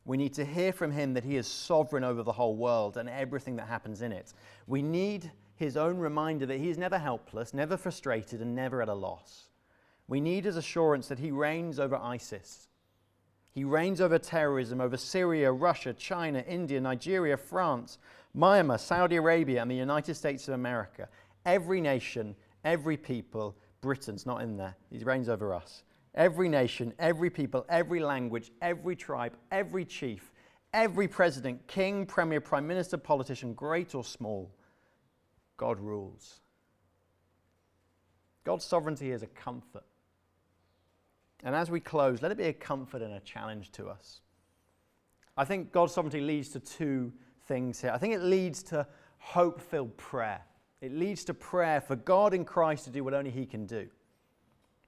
We 0.05 0.17
need 0.17 0.35
to 0.35 0.45
hear 0.45 0.71
from 0.71 0.91
him 0.91 1.15
that 1.15 1.23
he 1.23 1.35
is 1.35 1.47
sovereign 1.47 2.03
over 2.03 2.21
the 2.21 2.31
whole 2.31 2.55
world 2.55 2.95
and 2.97 3.09
everything 3.09 3.55
that 3.55 3.67
happens 3.67 4.03
in 4.03 4.11
it. 4.11 4.33
We 4.67 4.83
need 4.83 5.31
his 5.55 5.75
own 5.75 5.97
reminder 5.97 6.45
that 6.45 6.59
he 6.59 6.69
is 6.69 6.77
never 6.77 6.99
helpless, 6.99 7.53
never 7.53 7.75
frustrated, 7.75 8.39
and 8.41 8.55
never 8.55 8.81
at 8.81 8.89
a 8.89 8.93
loss. 8.93 9.49
We 10.07 10.21
need 10.21 10.45
his 10.45 10.57
assurance 10.57 11.07
that 11.07 11.17
he 11.17 11.31
reigns 11.31 11.79
over 11.79 11.95
ISIS. 11.95 12.67
He 13.51 13.63
reigns 13.63 13.99
over 13.99 14.19
terrorism, 14.19 14.79
over 14.79 14.97
Syria, 14.97 15.51
Russia, 15.51 15.93
China, 15.93 16.43
India, 16.47 16.79
Nigeria, 16.79 17.37
France, 17.37 17.97
Myanmar, 18.37 18.79
Saudi 18.79 19.15
Arabia, 19.15 19.61
and 19.61 19.71
the 19.71 19.75
United 19.75 20.15
States 20.15 20.47
of 20.47 20.53
America. 20.53 21.07
Every 21.45 21.81
nation, 21.81 22.35
every 22.63 22.97
people, 22.97 23.55
Britain's 23.81 24.25
not 24.25 24.41
in 24.41 24.57
there. 24.57 24.75
He 24.91 24.99
reigns 24.99 25.29
over 25.29 25.53
us. 25.53 25.83
Every 26.15 26.47
nation, 26.47 26.93
every 26.97 27.29
people, 27.29 27.65
every 27.67 27.99
language, 27.99 28.51
every 28.61 28.95
tribe, 28.95 29.35
every 29.51 29.85
chief, 29.85 30.31
every 30.73 31.07
president, 31.07 31.67
king, 31.67 32.05
premier, 32.05 32.39
prime 32.39 32.65
minister, 32.65 32.97
politician, 32.97 33.53
great 33.53 33.93
or 33.93 34.03
small, 34.03 34.49
God 35.57 35.79
rules. 35.79 36.39
God's 38.45 38.63
sovereignty 38.63 39.11
is 39.11 39.23
a 39.23 39.27
comfort. 39.27 39.83
And 41.43 41.53
as 41.53 41.69
we 41.69 41.79
close, 41.79 42.21
let 42.21 42.31
it 42.31 42.37
be 42.37 42.45
a 42.45 42.53
comfort 42.53 43.01
and 43.01 43.13
a 43.13 43.19
challenge 43.19 43.71
to 43.73 43.87
us. 43.87 44.21
I 45.37 45.43
think 45.43 45.71
God's 45.71 45.93
sovereignty 45.93 46.21
leads 46.21 46.49
to 46.49 46.59
two 46.59 47.11
things 47.45 47.81
here. 47.81 47.91
I 47.93 47.97
think 47.97 48.13
it 48.13 48.21
leads 48.21 48.63
to 48.63 48.87
hope 49.17 49.59
filled 49.59 49.95
prayer. 49.97 50.41
It 50.81 50.93
leads 50.93 51.25
to 51.25 51.33
prayer 51.33 51.81
for 51.81 51.95
God 51.95 52.33
in 52.33 52.45
Christ 52.45 52.85
to 52.85 52.89
do 52.89 53.03
what 53.03 53.13
only 53.13 53.31
He 53.31 53.45
can 53.45 53.65
do. 53.65 53.87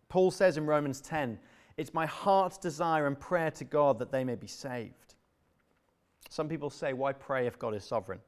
Paul 0.10 0.32
says 0.32 0.58
in 0.58 0.66
Romans 0.66 1.02
10, 1.02 1.40
It's 1.78 1.94
my 1.94 2.06
heart's 2.06 2.58
desire 2.58 3.08
and 3.08 3.20
prayer 3.20 3.52
to 3.52 3.64
God 3.64 4.00
that 4.00 4.12
they 4.12 4.24
may 4.24 4.36
be 4.36 4.48
saved. 4.48 5.16
Some 6.30 6.50
people 6.50 6.70
say, 6.70 6.94
Why 6.94 7.14
pray 7.14 7.48
if 7.48 7.60
God 7.60 7.74
is 7.76 7.84
sovereign? 7.84 8.20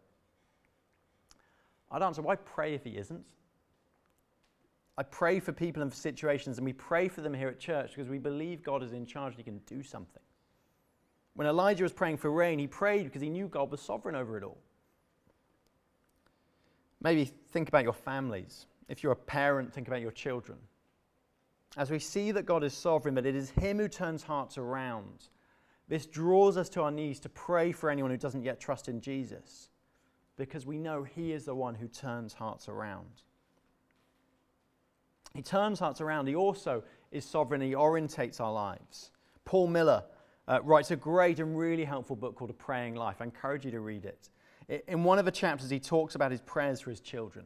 I'd 1.91 2.03
answer, 2.03 2.21
Why 2.21 2.35
pray 2.35 2.73
if 2.73 2.83
He 2.83 2.97
isn't? 2.97 3.23
I 4.97 5.03
pray 5.03 5.39
for 5.39 5.53
people 5.53 5.81
and 5.81 5.91
for 5.91 5.97
situations, 5.97 6.57
and 6.57 6.65
we 6.65 6.73
pray 6.73 7.07
for 7.07 7.21
them 7.21 7.33
here 7.33 7.47
at 7.47 7.59
church 7.59 7.91
because 7.95 8.09
we 8.09 8.17
believe 8.17 8.61
God 8.63 8.83
is 8.83 8.91
in 8.91 9.05
charge 9.05 9.33
and 9.33 9.37
He 9.37 9.43
can 9.43 9.59
do 9.59 9.81
something. 9.81 10.21
When 11.39 11.47
Elijah 11.47 11.83
was 11.83 11.93
praying 11.93 12.17
for 12.17 12.29
rain, 12.31 12.59
he 12.59 12.67
prayed 12.67 13.05
because 13.05 13.21
he 13.21 13.29
knew 13.29 13.47
God 13.47 13.71
was 13.71 13.79
sovereign 13.79 14.13
over 14.13 14.37
it 14.37 14.43
all. 14.43 14.57
Maybe 17.01 17.23
think 17.23 17.69
about 17.69 17.83
your 17.83 17.93
families. 17.93 18.65
If 18.89 19.03
you're 19.03 19.13
a 19.13 19.15
parent, 19.15 19.73
think 19.73 19.87
about 19.87 20.01
your 20.01 20.11
children. 20.11 20.57
As 21.77 21.91
we 21.91 21.99
see 21.99 22.31
that 22.31 22.45
God 22.45 22.63
is 22.63 22.73
sovereign, 22.73 23.15
but 23.15 23.25
it 23.25 23.35
is 23.35 23.51
Him 23.51 23.77
who 23.77 23.87
turns 23.87 24.23
hearts 24.23 24.57
around, 24.57 25.29
this 25.87 26.05
draws 26.05 26.57
us 26.57 26.69
to 26.69 26.81
our 26.81 26.91
knees 26.91 27.19
to 27.21 27.29
pray 27.29 27.71
for 27.71 27.89
anyone 27.89 28.11
who 28.11 28.17
doesn't 28.17 28.43
yet 28.43 28.59
trust 28.59 28.89
in 28.89 29.01
Jesus, 29.01 29.69
because 30.35 30.65
we 30.65 30.77
know 30.77 31.03
He 31.03 31.31
is 31.31 31.45
the 31.45 31.55
one 31.55 31.75
who 31.75 31.87
turns 31.87 32.33
hearts 32.33 32.67
around. 32.67 33.23
He 35.33 35.41
turns 35.41 35.79
hearts 35.79 36.01
around. 36.01 36.27
He 36.27 36.35
also 36.35 36.83
is 37.11 37.23
sovereign. 37.23 37.61
He 37.61 37.73
orientates 37.73 38.41
our 38.41 38.51
lives. 38.51 39.11
Paul 39.45 39.67
Miller 39.67 40.03
uh, 40.47 40.59
writes 40.63 40.91
a 40.91 40.95
great 40.95 41.39
and 41.39 41.57
really 41.57 41.85
helpful 41.85 42.15
book 42.15 42.35
called 42.35 42.49
A 42.49 42.53
Praying 42.53 42.95
Life. 42.95 43.17
I 43.19 43.25
encourage 43.25 43.63
you 43.63 43.71
to 43.71 43.79
read 43.79 44.05
it. 44.05 44.29
In 44.87 45.03
one 45.03 45.19
of 45.19 45.25
the 45.25 45.31
chapters, 45.31 45.69
he 45.69 45.79
talks 45.79 46.15
about 46.15 46.31
his 46.31 46.41
prayers 46.41 46.81
for 46.81 46.89
his 46.89 46.99
children. 46.99 47.45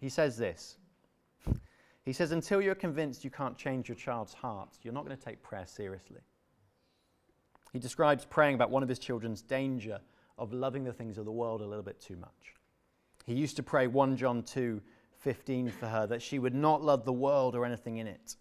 He 0.00 0.08
says 0.08 0.36
this 0.36 0.76
He 2.04 2.12
says, 2.12 2.32
Until 2.32 2.60
you're 2.60 2.74
convinced 2.74 3.24
you 3.24 3.30
can't 3.30 3.56
change 3.56 3.88
your 3.88 3.96
child's 3.96 4.34
heart, 4.34 4.78
you're 4.82 4.94
not 4.94 5.04
going 5.04 5.16
to 5.16 5.22
take 5.22 5.42
prayer 5.42 5.66
seriously. 5.66 6.20
He 7.72 7.78
describes 7.78 8.24
praying 8.24 8.54
about 8.54 8.70
one 8.70 8.82
of 8.82 8.88
his 8.88 8.98
children's 8.98 9.42
danger 9.42 10.00
of 10.38 10.52
loving 10.52 10.84
the 10.84 10.92
things 10.92 11.18
of 11.18 11.24
the 11.24 11.32
world 11.32 11.60
a 11.60 11.66
little 11.66 11.82
bit 11.82 12.00
too 12.00 12.16
much. 12.16 12.54
He 13.26 13.34
used 13.34 13.56
to 13.56 13.62
pray 13.62 13.86
1 13.86 14.16
John 14.16 14.42
2 14.42 14.80
15 15.18 15.70
for 15.70 15.86
her 15.86 16.06
that 16.06 16.20
she 16.20 16.38
would 16.38 16.54
not 16.54 16.82
love 16.82 17.06
the 17.06 17.12
world 17.12 17.54
or 17.54 17.64
anything 17.64 17.96
in 17.96 18.06
it. 18.06 18.36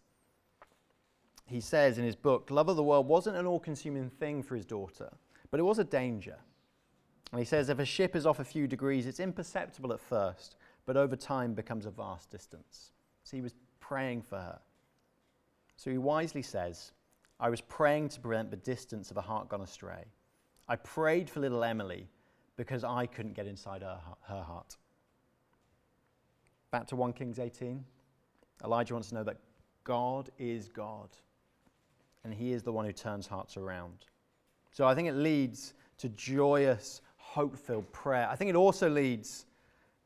He 1.45 1.61
says 1.61 1.97
in 1.97 2.03
his 2.03 2.15
book, 2.15 2.51
love 2.51 2.67
of 2.67 2.75
the 2.75 2.83
world 2.83 3.07
wasn't 3.07 3.37
an 3.37 3.45
all 3.45 3.59
consuming 3.59 4.09
thing 4.09 4.43
for 4.43 4.55
his 4.55 4.65
daughter, 4.65 5.09
but 5.49 5.59
it 5.61 5.63
was 5.63 5.79
a 5.79 5.83
danger. 5.83 6.35
And 7.31 7.39
he 7.39 7.45
says, 7.45 7.69
if 7.69 7.79
a 7.79 7.85
ship 7.85 8.15
is 8.15 8.25
off 8.25 8.39
a 8.39 8.45
few 8.45 8.67
degrees, 8.67 9.07
it's 9.07 9.19
imperceptible 9.19 9.93
at 9.93 9.99
first, 9.99 10.55
but 10.85 10.97
over 10.97 11.15
time 11.15 11.53
becomes 11.53 11.85
a 11.85 11.91
vast 11.91 12.29
distance. 12.29 12.92
So 13.23 13.37
he 13.37 13.41
was 13.41 13.53
praying 13.79 14.21
for 14.23 14.37
her. 14.37 14.59
So 15.77 15.91
he 15.91 15.97
wisely 15.97 16.41
says, 16.41 16.91
I 17.39 17.49
was 17.49 17.61
praying 17.61 18.09
to 18.09 18.19
prevent 18.19 18.51
the 18.51 18.57
distance 18.57 19.11
of 19.11 19.17
a 19.17 19.21
heart 19.21 19.49
gone 19.49 19.61
astray. 19.61 20.05
I 20.67 20.75
prayed 20.77 21.29
for 21.29 21.39
little 21.39 21.63
Emily 21.63 22.07
because 22.55 22.83
I 22.83 23.05
couldn't 23.05 23.33
get 23.33 23.47
inside 23.47 23.81
her, 23.81 23.99
her 24.21 24.41
heart. 24.41 24.77
Back 26.71 26.87
to 26.87 26.95
1 26.95 27.13
Kings 27.13 27.39
18. 27.39 27.83
Elijah 28.63 28.93
wants 28.93 29.09
to 29.09 29.15
know 29.15 29.23
that 29.23 29.37
God 29.83 30.29
is 30.39 30.69
God, 30.69 31.09
and 32.23 32.33
He 32.33 32.53
is 32.53 32.63
the 32.63 32.71
one 32.71 32.85
who 32.85 32.93
turns 32.93 33.27
hearts 33.27 33.57
around. 33.57 34.05
So 34.71 34.85
I 34.85 34.95
think 34.95 35.07
it 35.07 35.15
leads 35.15 35.73
to 35.97 36.09
joyous, 36.09 37.01
hope 37.17 37.57
filled 37.57 37.91
prayer. 37.91 38.27
I 38.29 38.35
think 38.35 38.49
it 38.49 38.55
also 38.55 38.89
leads 38.89 39.45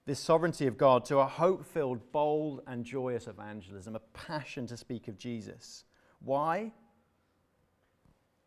this 0.07 0.19
sovereignty 0.21 0.67
of 0.67 0.77
God 0.77 1.03
to 1.05 1.17
a 1.17 1.25
hope 1.25 1.65
filled, 1.65 2.13
bold, 2.13 2.61
and 2.65 2.85
joyous 2.85 3.27
evangelism, 3.27 3.93
a 3.93 3.99
passion 4.13 4.65
to 4.67 4.77
speak 4.77 5.09
of 5.09 5.17
Jesus. 5.17 5.83
Why? 6.23 6.71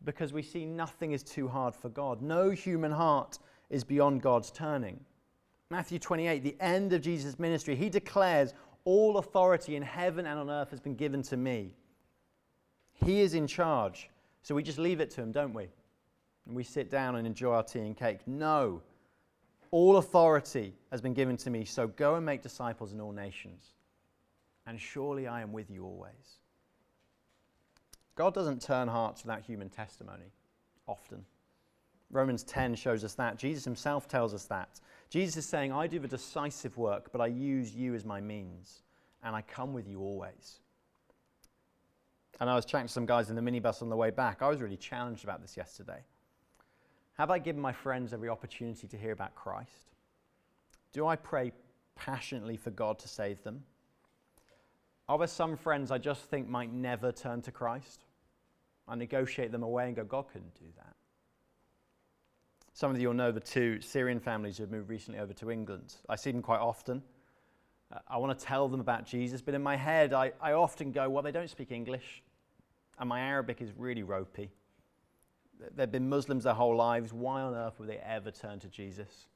Because 0.03 0.33
we 0.33 0.41
see 0.41 0.65
nothing 0.65 1.11
is 1.11 1.21
too 1.21 1.47
hard 1.47 1.75
for 1.75 1.89
God. 1.89 2.23
No 2.23 2.49
human 2.49 2.91
heart 2.91 3.37
is 3.69 3.83
beyond 3.83 4.23
God's 4.23 4.49
turning. 4.49 4.99
Matthew 5.69 5.99
28, 5.99 6.43
the 6.43 6.57
end 6.59 6.93
of 6.93 7.01
Jesus' 7.01 7.37
ministry, 7.37 7.75
he 7.75 7.89
declares, 7.89 8.55
All 8.83 9.19
authority 9.19 9.75
in 9.75 9.83
heaven 9.83 10.25
and 10.25 10.39
on 10.39 10.49
earth 10.49 10.71
has 10.71 10.79
been 10.79 10.95
given 10.95 11.21
to 11.23 11.37
me. 11.37 11.75
He 13.05 13.21
is 13.21 13.35
in 13.35 13.45
charge. 13.45 14.09
So 14.41 14.55
we 14.55 14.63
just 14.63 14.79
leave 14.79 14.99
it 14.99 15.11
to 15.11 15.21
him, 15.21 15.31
don't 15.31 15.53
we? 15.53 15.67
And 16.47 16.55
we 16.55 16.63
sit 16.63 16.89
down 16.89 17.17
and 17.17 17.27
enjoy 17.27 17.53
our 17.53 17.63
tea 17.63 17.81
and 17.81 17.95
cake. 17.95 18.21
No. 18.25 18.81
All 19.71 19.97
authority 19.97 20.73
has 20.91 21.01
been 21.01 21.13
given 21.13 21.37
to 21.37 21.49
me, 21.49 21.63
so 21.63 21.87
go 21.87 22.15
and 22.15 22.25
make 22.25 22.41
disciples 22.41 22.91
in 22.91 22.99
all 22.99 23.13
nations. 23.13 23.63
And 24.67 24.79
surely 24.79 25.27
I 25.27 25.41
am 25.41 25.53
with 25.53 25.71
you 25.71 25.85
always. 25.85 26.39
God 28.15 28.33
doesn't 28.33 28.61
turn 28.61 28.89
hearts 28.89 29.23
without 29.23 29.41
human 29.41 29.69
testimony, 29.69 30.31
often. 30.87 31.25
Romans 32.11 32.43
10 32.43 32.75
shows 32.75 33.05
us 33.05 33.13
that. 33.13 33.37
Jesus 33.37 33.63
himself 33.63 34.07
tells 34.07 34.33
us 34.33 34.45
that. 34.45 34.81
Jesus 35.09 35.37
is 35.37 35.45
saying, 35.45 35.71
I 35.71 35.87
do 35.87 35.99
the 35.99 36.07
decisive 36.07 36.77
work, 36.77 37.11
but 37.11 37.21
I 37.21 37.27
use 37.27 37.73
you 37.73 37.95
as 37.95 38.05
my 38.05 38.19
means, 38.19 38.83
and 39.23 39.35
I 39.35 39.41
come 39.41 39.73
with 39.73 39.87
you 39.87 40.01
always. 40.01 40.59
And 42.41 42.49
I 42.49 42.55
was 42.55 42.65
chatting 42.65 42.87
to 42.87 42.93
some 42.93 43.05
guys 43.05 43.29
in 43.29 43.35
the 43.35 43.41
minibus 43.41 43.81
on 43.81 43.89
the 43.89 43.95
way 43.95 44.09
back. 44.09 44.41
I 44.41 44.49
was 44.49 44.61
really 44.61 44.77
challenged 44.77 45.23
about 45.23 45.41
this 45.41 45.55
yesterday. 45.55 46.03
Have 47.21 47.29
I 47.29 47.37
given 47.37 47.61
my 47.61 47.71
friends 47.71 48.13
every 48.13 48.29
opportunity 48.29 48.87
to 48.87 48.97
hear 48.97 49.11
about 49.11 49.35
Christ? 49.35 49.91
Do 50.91 51.05
I 51.05 51.15
pray 51.15 51.51
passionately 51.93 52.57
for 52.57 52.71
God 52.71 52.97
to 52.97 53.07
save 53.07 53.43
them? 53.43 53.63
Are 55.07 55.19
there 55.19 55.27
some 55.27 55.55
friends 55.55 55.91
I 55.91 55.99
just 55.99 56.23
think 56.23 56.49
might 56.49 56.73
never 56.73 57.11
turn 57.11 57.43
to 57.43 57.51
Christ? 57.51 58.05
I 58.87 58.95
negotiate 58.95 59.51
them 59.51 59.61
away 59.61 59.85
and 59.85 59.95
go, 59.95 60.03
God 60.03 60.29
couldn't 60.33 60.55
do 60.55 60.65
that. 60.77 60.95
Some 62.73 62.89
of 62.89 62.99
you 62.99 63.09
will 63.09 63.13
know 63.13 63.31
the 63.31 63.39
two 63.39 63.81
Syrian 63.81 64.19
families 64.19 64.57
who 64.57 64.63
have 64.63 64.71
moved 64.71 64.89
recently 64.89 65.19
over 65.19 65.33
to 65.33 65.51
England. 65.51 65.93
I 66.09 66.15
see 66.15 66.31
them 66.31 66.41
quite 66.41 66.61
often. 66.61 67.03
Uh, 67.93 67.99
I 68.07 68.17
want 68.17 68.35
to 68.35 68.43
tell 68.43 68.67
them 68.67 68.79
about 68.79 69.05
Jesus, 69.05 69.43
but 69.43 69.53
in 69.53 69.61
my 69.61 69.75
head, 69.75 70.11
I, 70.11 70.31
I 70.41 70.53
often 70.53 70.91
go, 70.91 71.07
well, 71.07 71.21
they 71.21 71.31
don't 71.31 71.51
speak 71.51 71.71
English, 71.71 72.23
and 72.97 73.07
my 73.07 73.21
Arabic 73.21 73.61
is 73.61 73.69
really 73.77 74.01
ropey. 74.01 74.49
They've 75.75 75.91
been 75.91 76.09
Muslims 76.09 76.43
their 76.43 76.53
whole 76.53 76.75
lives. 76.75 77.13
Why 77.13 77.41
on 77.41 77.53
earth 77.53 77.79
would 77.79 77.89
they 77.89 77.97
ever 77.97 78.31
turn 78.31 78.59
to 78.59 78.67
Jesus? 78.67 79.27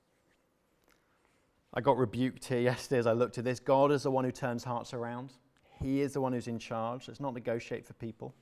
I 1.74 1.82
got 1.82 1.98
rebuked 1.98 2.46
here 2.46 2.60
yesterday 2.62 3.00
as 3.00 3.08
I 3.08 3.12
looked 3.12 3.38
at 3.38 3.44
this. 3.44 3.60
God 3.60 3.92
is 3.92 4.04
the 4.04 4.12
one 4.12 4.26
who 4.26 4.32
turns 4.32 4.64
hearts 4.64 4.94
around. 4.94 5.34
He 5.82 6.02
is 6.02 6.14
the 6.14 6.22
one 6.22 6.34
who's 6.34 6.48
in 6.48 6.60
charge. 6.60 7.08
Let's 7.08 7.20
not 7.20 7.34
negotiate 7.34 7.86
for 7.86 7.94
people. 7.94 8.34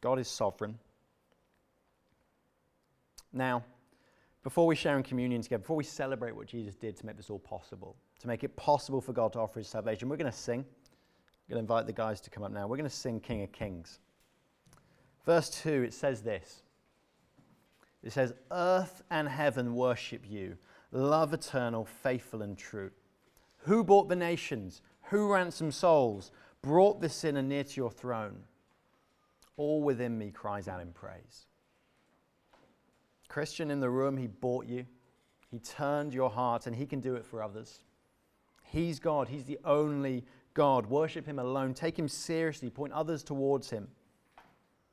God 0.00 0.18
is 0.18 0.28
sovereign. 0.28 0.78
Now, 3.32 3.64
before 4.42 4.66
we 4.66 4.74
share 4.74 4.96
in 4.96 5.02
communion 5.02 5.42
together, 5.42 5.60
before 5.60 5.76
we 5.76 5.84
celebrate 5.84 6.34
what 6.34 6.46
Jesus 6.46 6.74
did 6.74 6.96
to 6.96 7.06
make 7.06 7.16
this 7.16 7.30
all 7.30 7.38
possible, 7.38 7.96
to 8.20 8.28
make 8.28 8.44
it 8.44 8.56
possible 8.56 9.00
for 9.00 9.12
God 9.12 9.32
to 9.34 9.40
offer 9.40 9.60
his 9.60 9.68
salvation, 9.68 10.08
we're 10.08 10.16
going 10.16 10.30
to 10.30 10.36
sing. 10.36 10.60
I'm 10.60 11.54
going 11.54 11.58
to 11.66 11.72
invite 11.72 11.86
the 11.86 11.92
guys 11.92 12.20
to 12.22 12.30
come 12.30 12.42
up 12.42 12.52
now. 12.52 12.66
We're 12.66 12.76
going 12.76 12.88
to 12.88 12.94
sing 12.94 13.20
King 13.20 13.42
of 13.42 13.52
Kings. 13.52 14.00
Verse 15.28 15.50
2, 15.50 15.82
it 15.82 15.92
says 15.92 16.22
this 16.22 16.62
It 18.02 18.14
says, 18.14 18.32
Earth 18.50 19.02
and 19.10 19.28
heaven 19.28 19.74
worship 19.74 20.22
you, 20.26 20.56
love 20.90 21.34
eternal, 21.34 21.84
faithful, 21.84 22.40
and 22.40 22.56
true. 22.56 22.90
Who 23.58 23.84
bought 23.84 24.08
the 24.08 24.16
nations? 24.16 24.80
Who 25.10 25.30
ransomed 25.30 25.74
souls? 25.74 26.32
Brought 26.62 27.02
the 27.02 27.10
sinner 27.10 27.42
near 27.42 27.62
to 27.62 27.76
your 27.76 27.90
throne? 27.90 28.38
All 29.58 29.82
within 29.82 30.16
me 30.16 30.30
cries 30.30 30.66
out 30.66 30.80
in 30.80 30.92
praise. 30.92 31.44
Christian 33.28 33.70
in 33.70 33.80
the 33.80 33.90
room, 33.90 34.16
He 34.16 34.28
bought 34.28 34.64
you. 34.64 34.86
He 35.50 35.58
turned 35.58 36.14
your 36.14 36.30
heart, 36.30 36.66
and 36.66 36.74
He 36.74 36.86
can 36.86 37.00
do 37.00 37.16
it 37.16 37.26
for 37.26 37.42
others. 37.42 37.80
He's 38.62 38.98
God. 38.98 39.28
He's 39.28 39.44
the 39.44 39.58
only 39.66 40.24
God. 40.54 40.86
Worship 40.86 41.26
Him 41.26 41.38
alone. 41.38 41.74
Take 41.74 41.98
Him 41.98 42.08
seriously. 42.08 42.70
Point 42.70 42.94
others 42.94 43.22
towards 43.22 43.68
Him. 43.68 43.88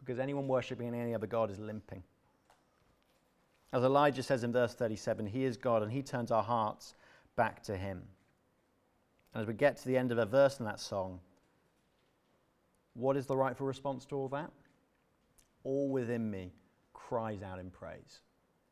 Because 0.05 0.19
anyone 0.19 0.47
worshiping 0.47 0.93
any 0.93 1.15
other 1.15 1.27
God 1.27 1.49
is 1.49 1.59
limping. 1.59 2.03
As 3.73 3.83
Elijah 3.83 4.23
says 4.23 4.43
in 4.43 4.53
verse 4.53 4.73
37, 4.73 5.25
He 5.25 5.43
is 5.43 5.57
God, 5.57 5.81
and 5.81 5.91
He 5.91 6.03
turns 6.03 6.31
our 6.31 6.43
hearts 6.43 6.93
back 7.35 7.63
to 7.63 7.75
Him. 7.75 8.03
And 9.33 9.41
as 9.41 9.47
we 9.47 9.53
get 9.53 9.77
to 9.77 9.87
the 9.87 9.97
end 9.97 10.11
of 10.11 10.17
a 10.17 10.25
verse 10.25 10.59
in 10.59 10.65
that 10.65 10.79
song, 10.79 11.19
what 12.93 13.17
is 13.17 13.25
the 13.25 13.35
rightful 13.35 13.67
response 13.67 14.05
to 14.05 14.15
all 14.15 14.29
that? 14.29 14.51
All 15.63 15.89
within 15.89 16.29
me 16.29 16.53
cries 16.93 17.41
out 17.41 17.59
in 17.59 17.69
praise. 17.69 18.21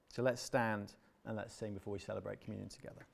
So 0.07 0.21
let's 0.21 0.41
stand 0.41 0.93
and 1.25 1.35
let's 1.35 1.53
sing 1.53 1.73
before 1.73 1.93
we 1.93 1.99
celebrate 1.99 2.39
communion 2.39 2.69
together. 2.69 3.05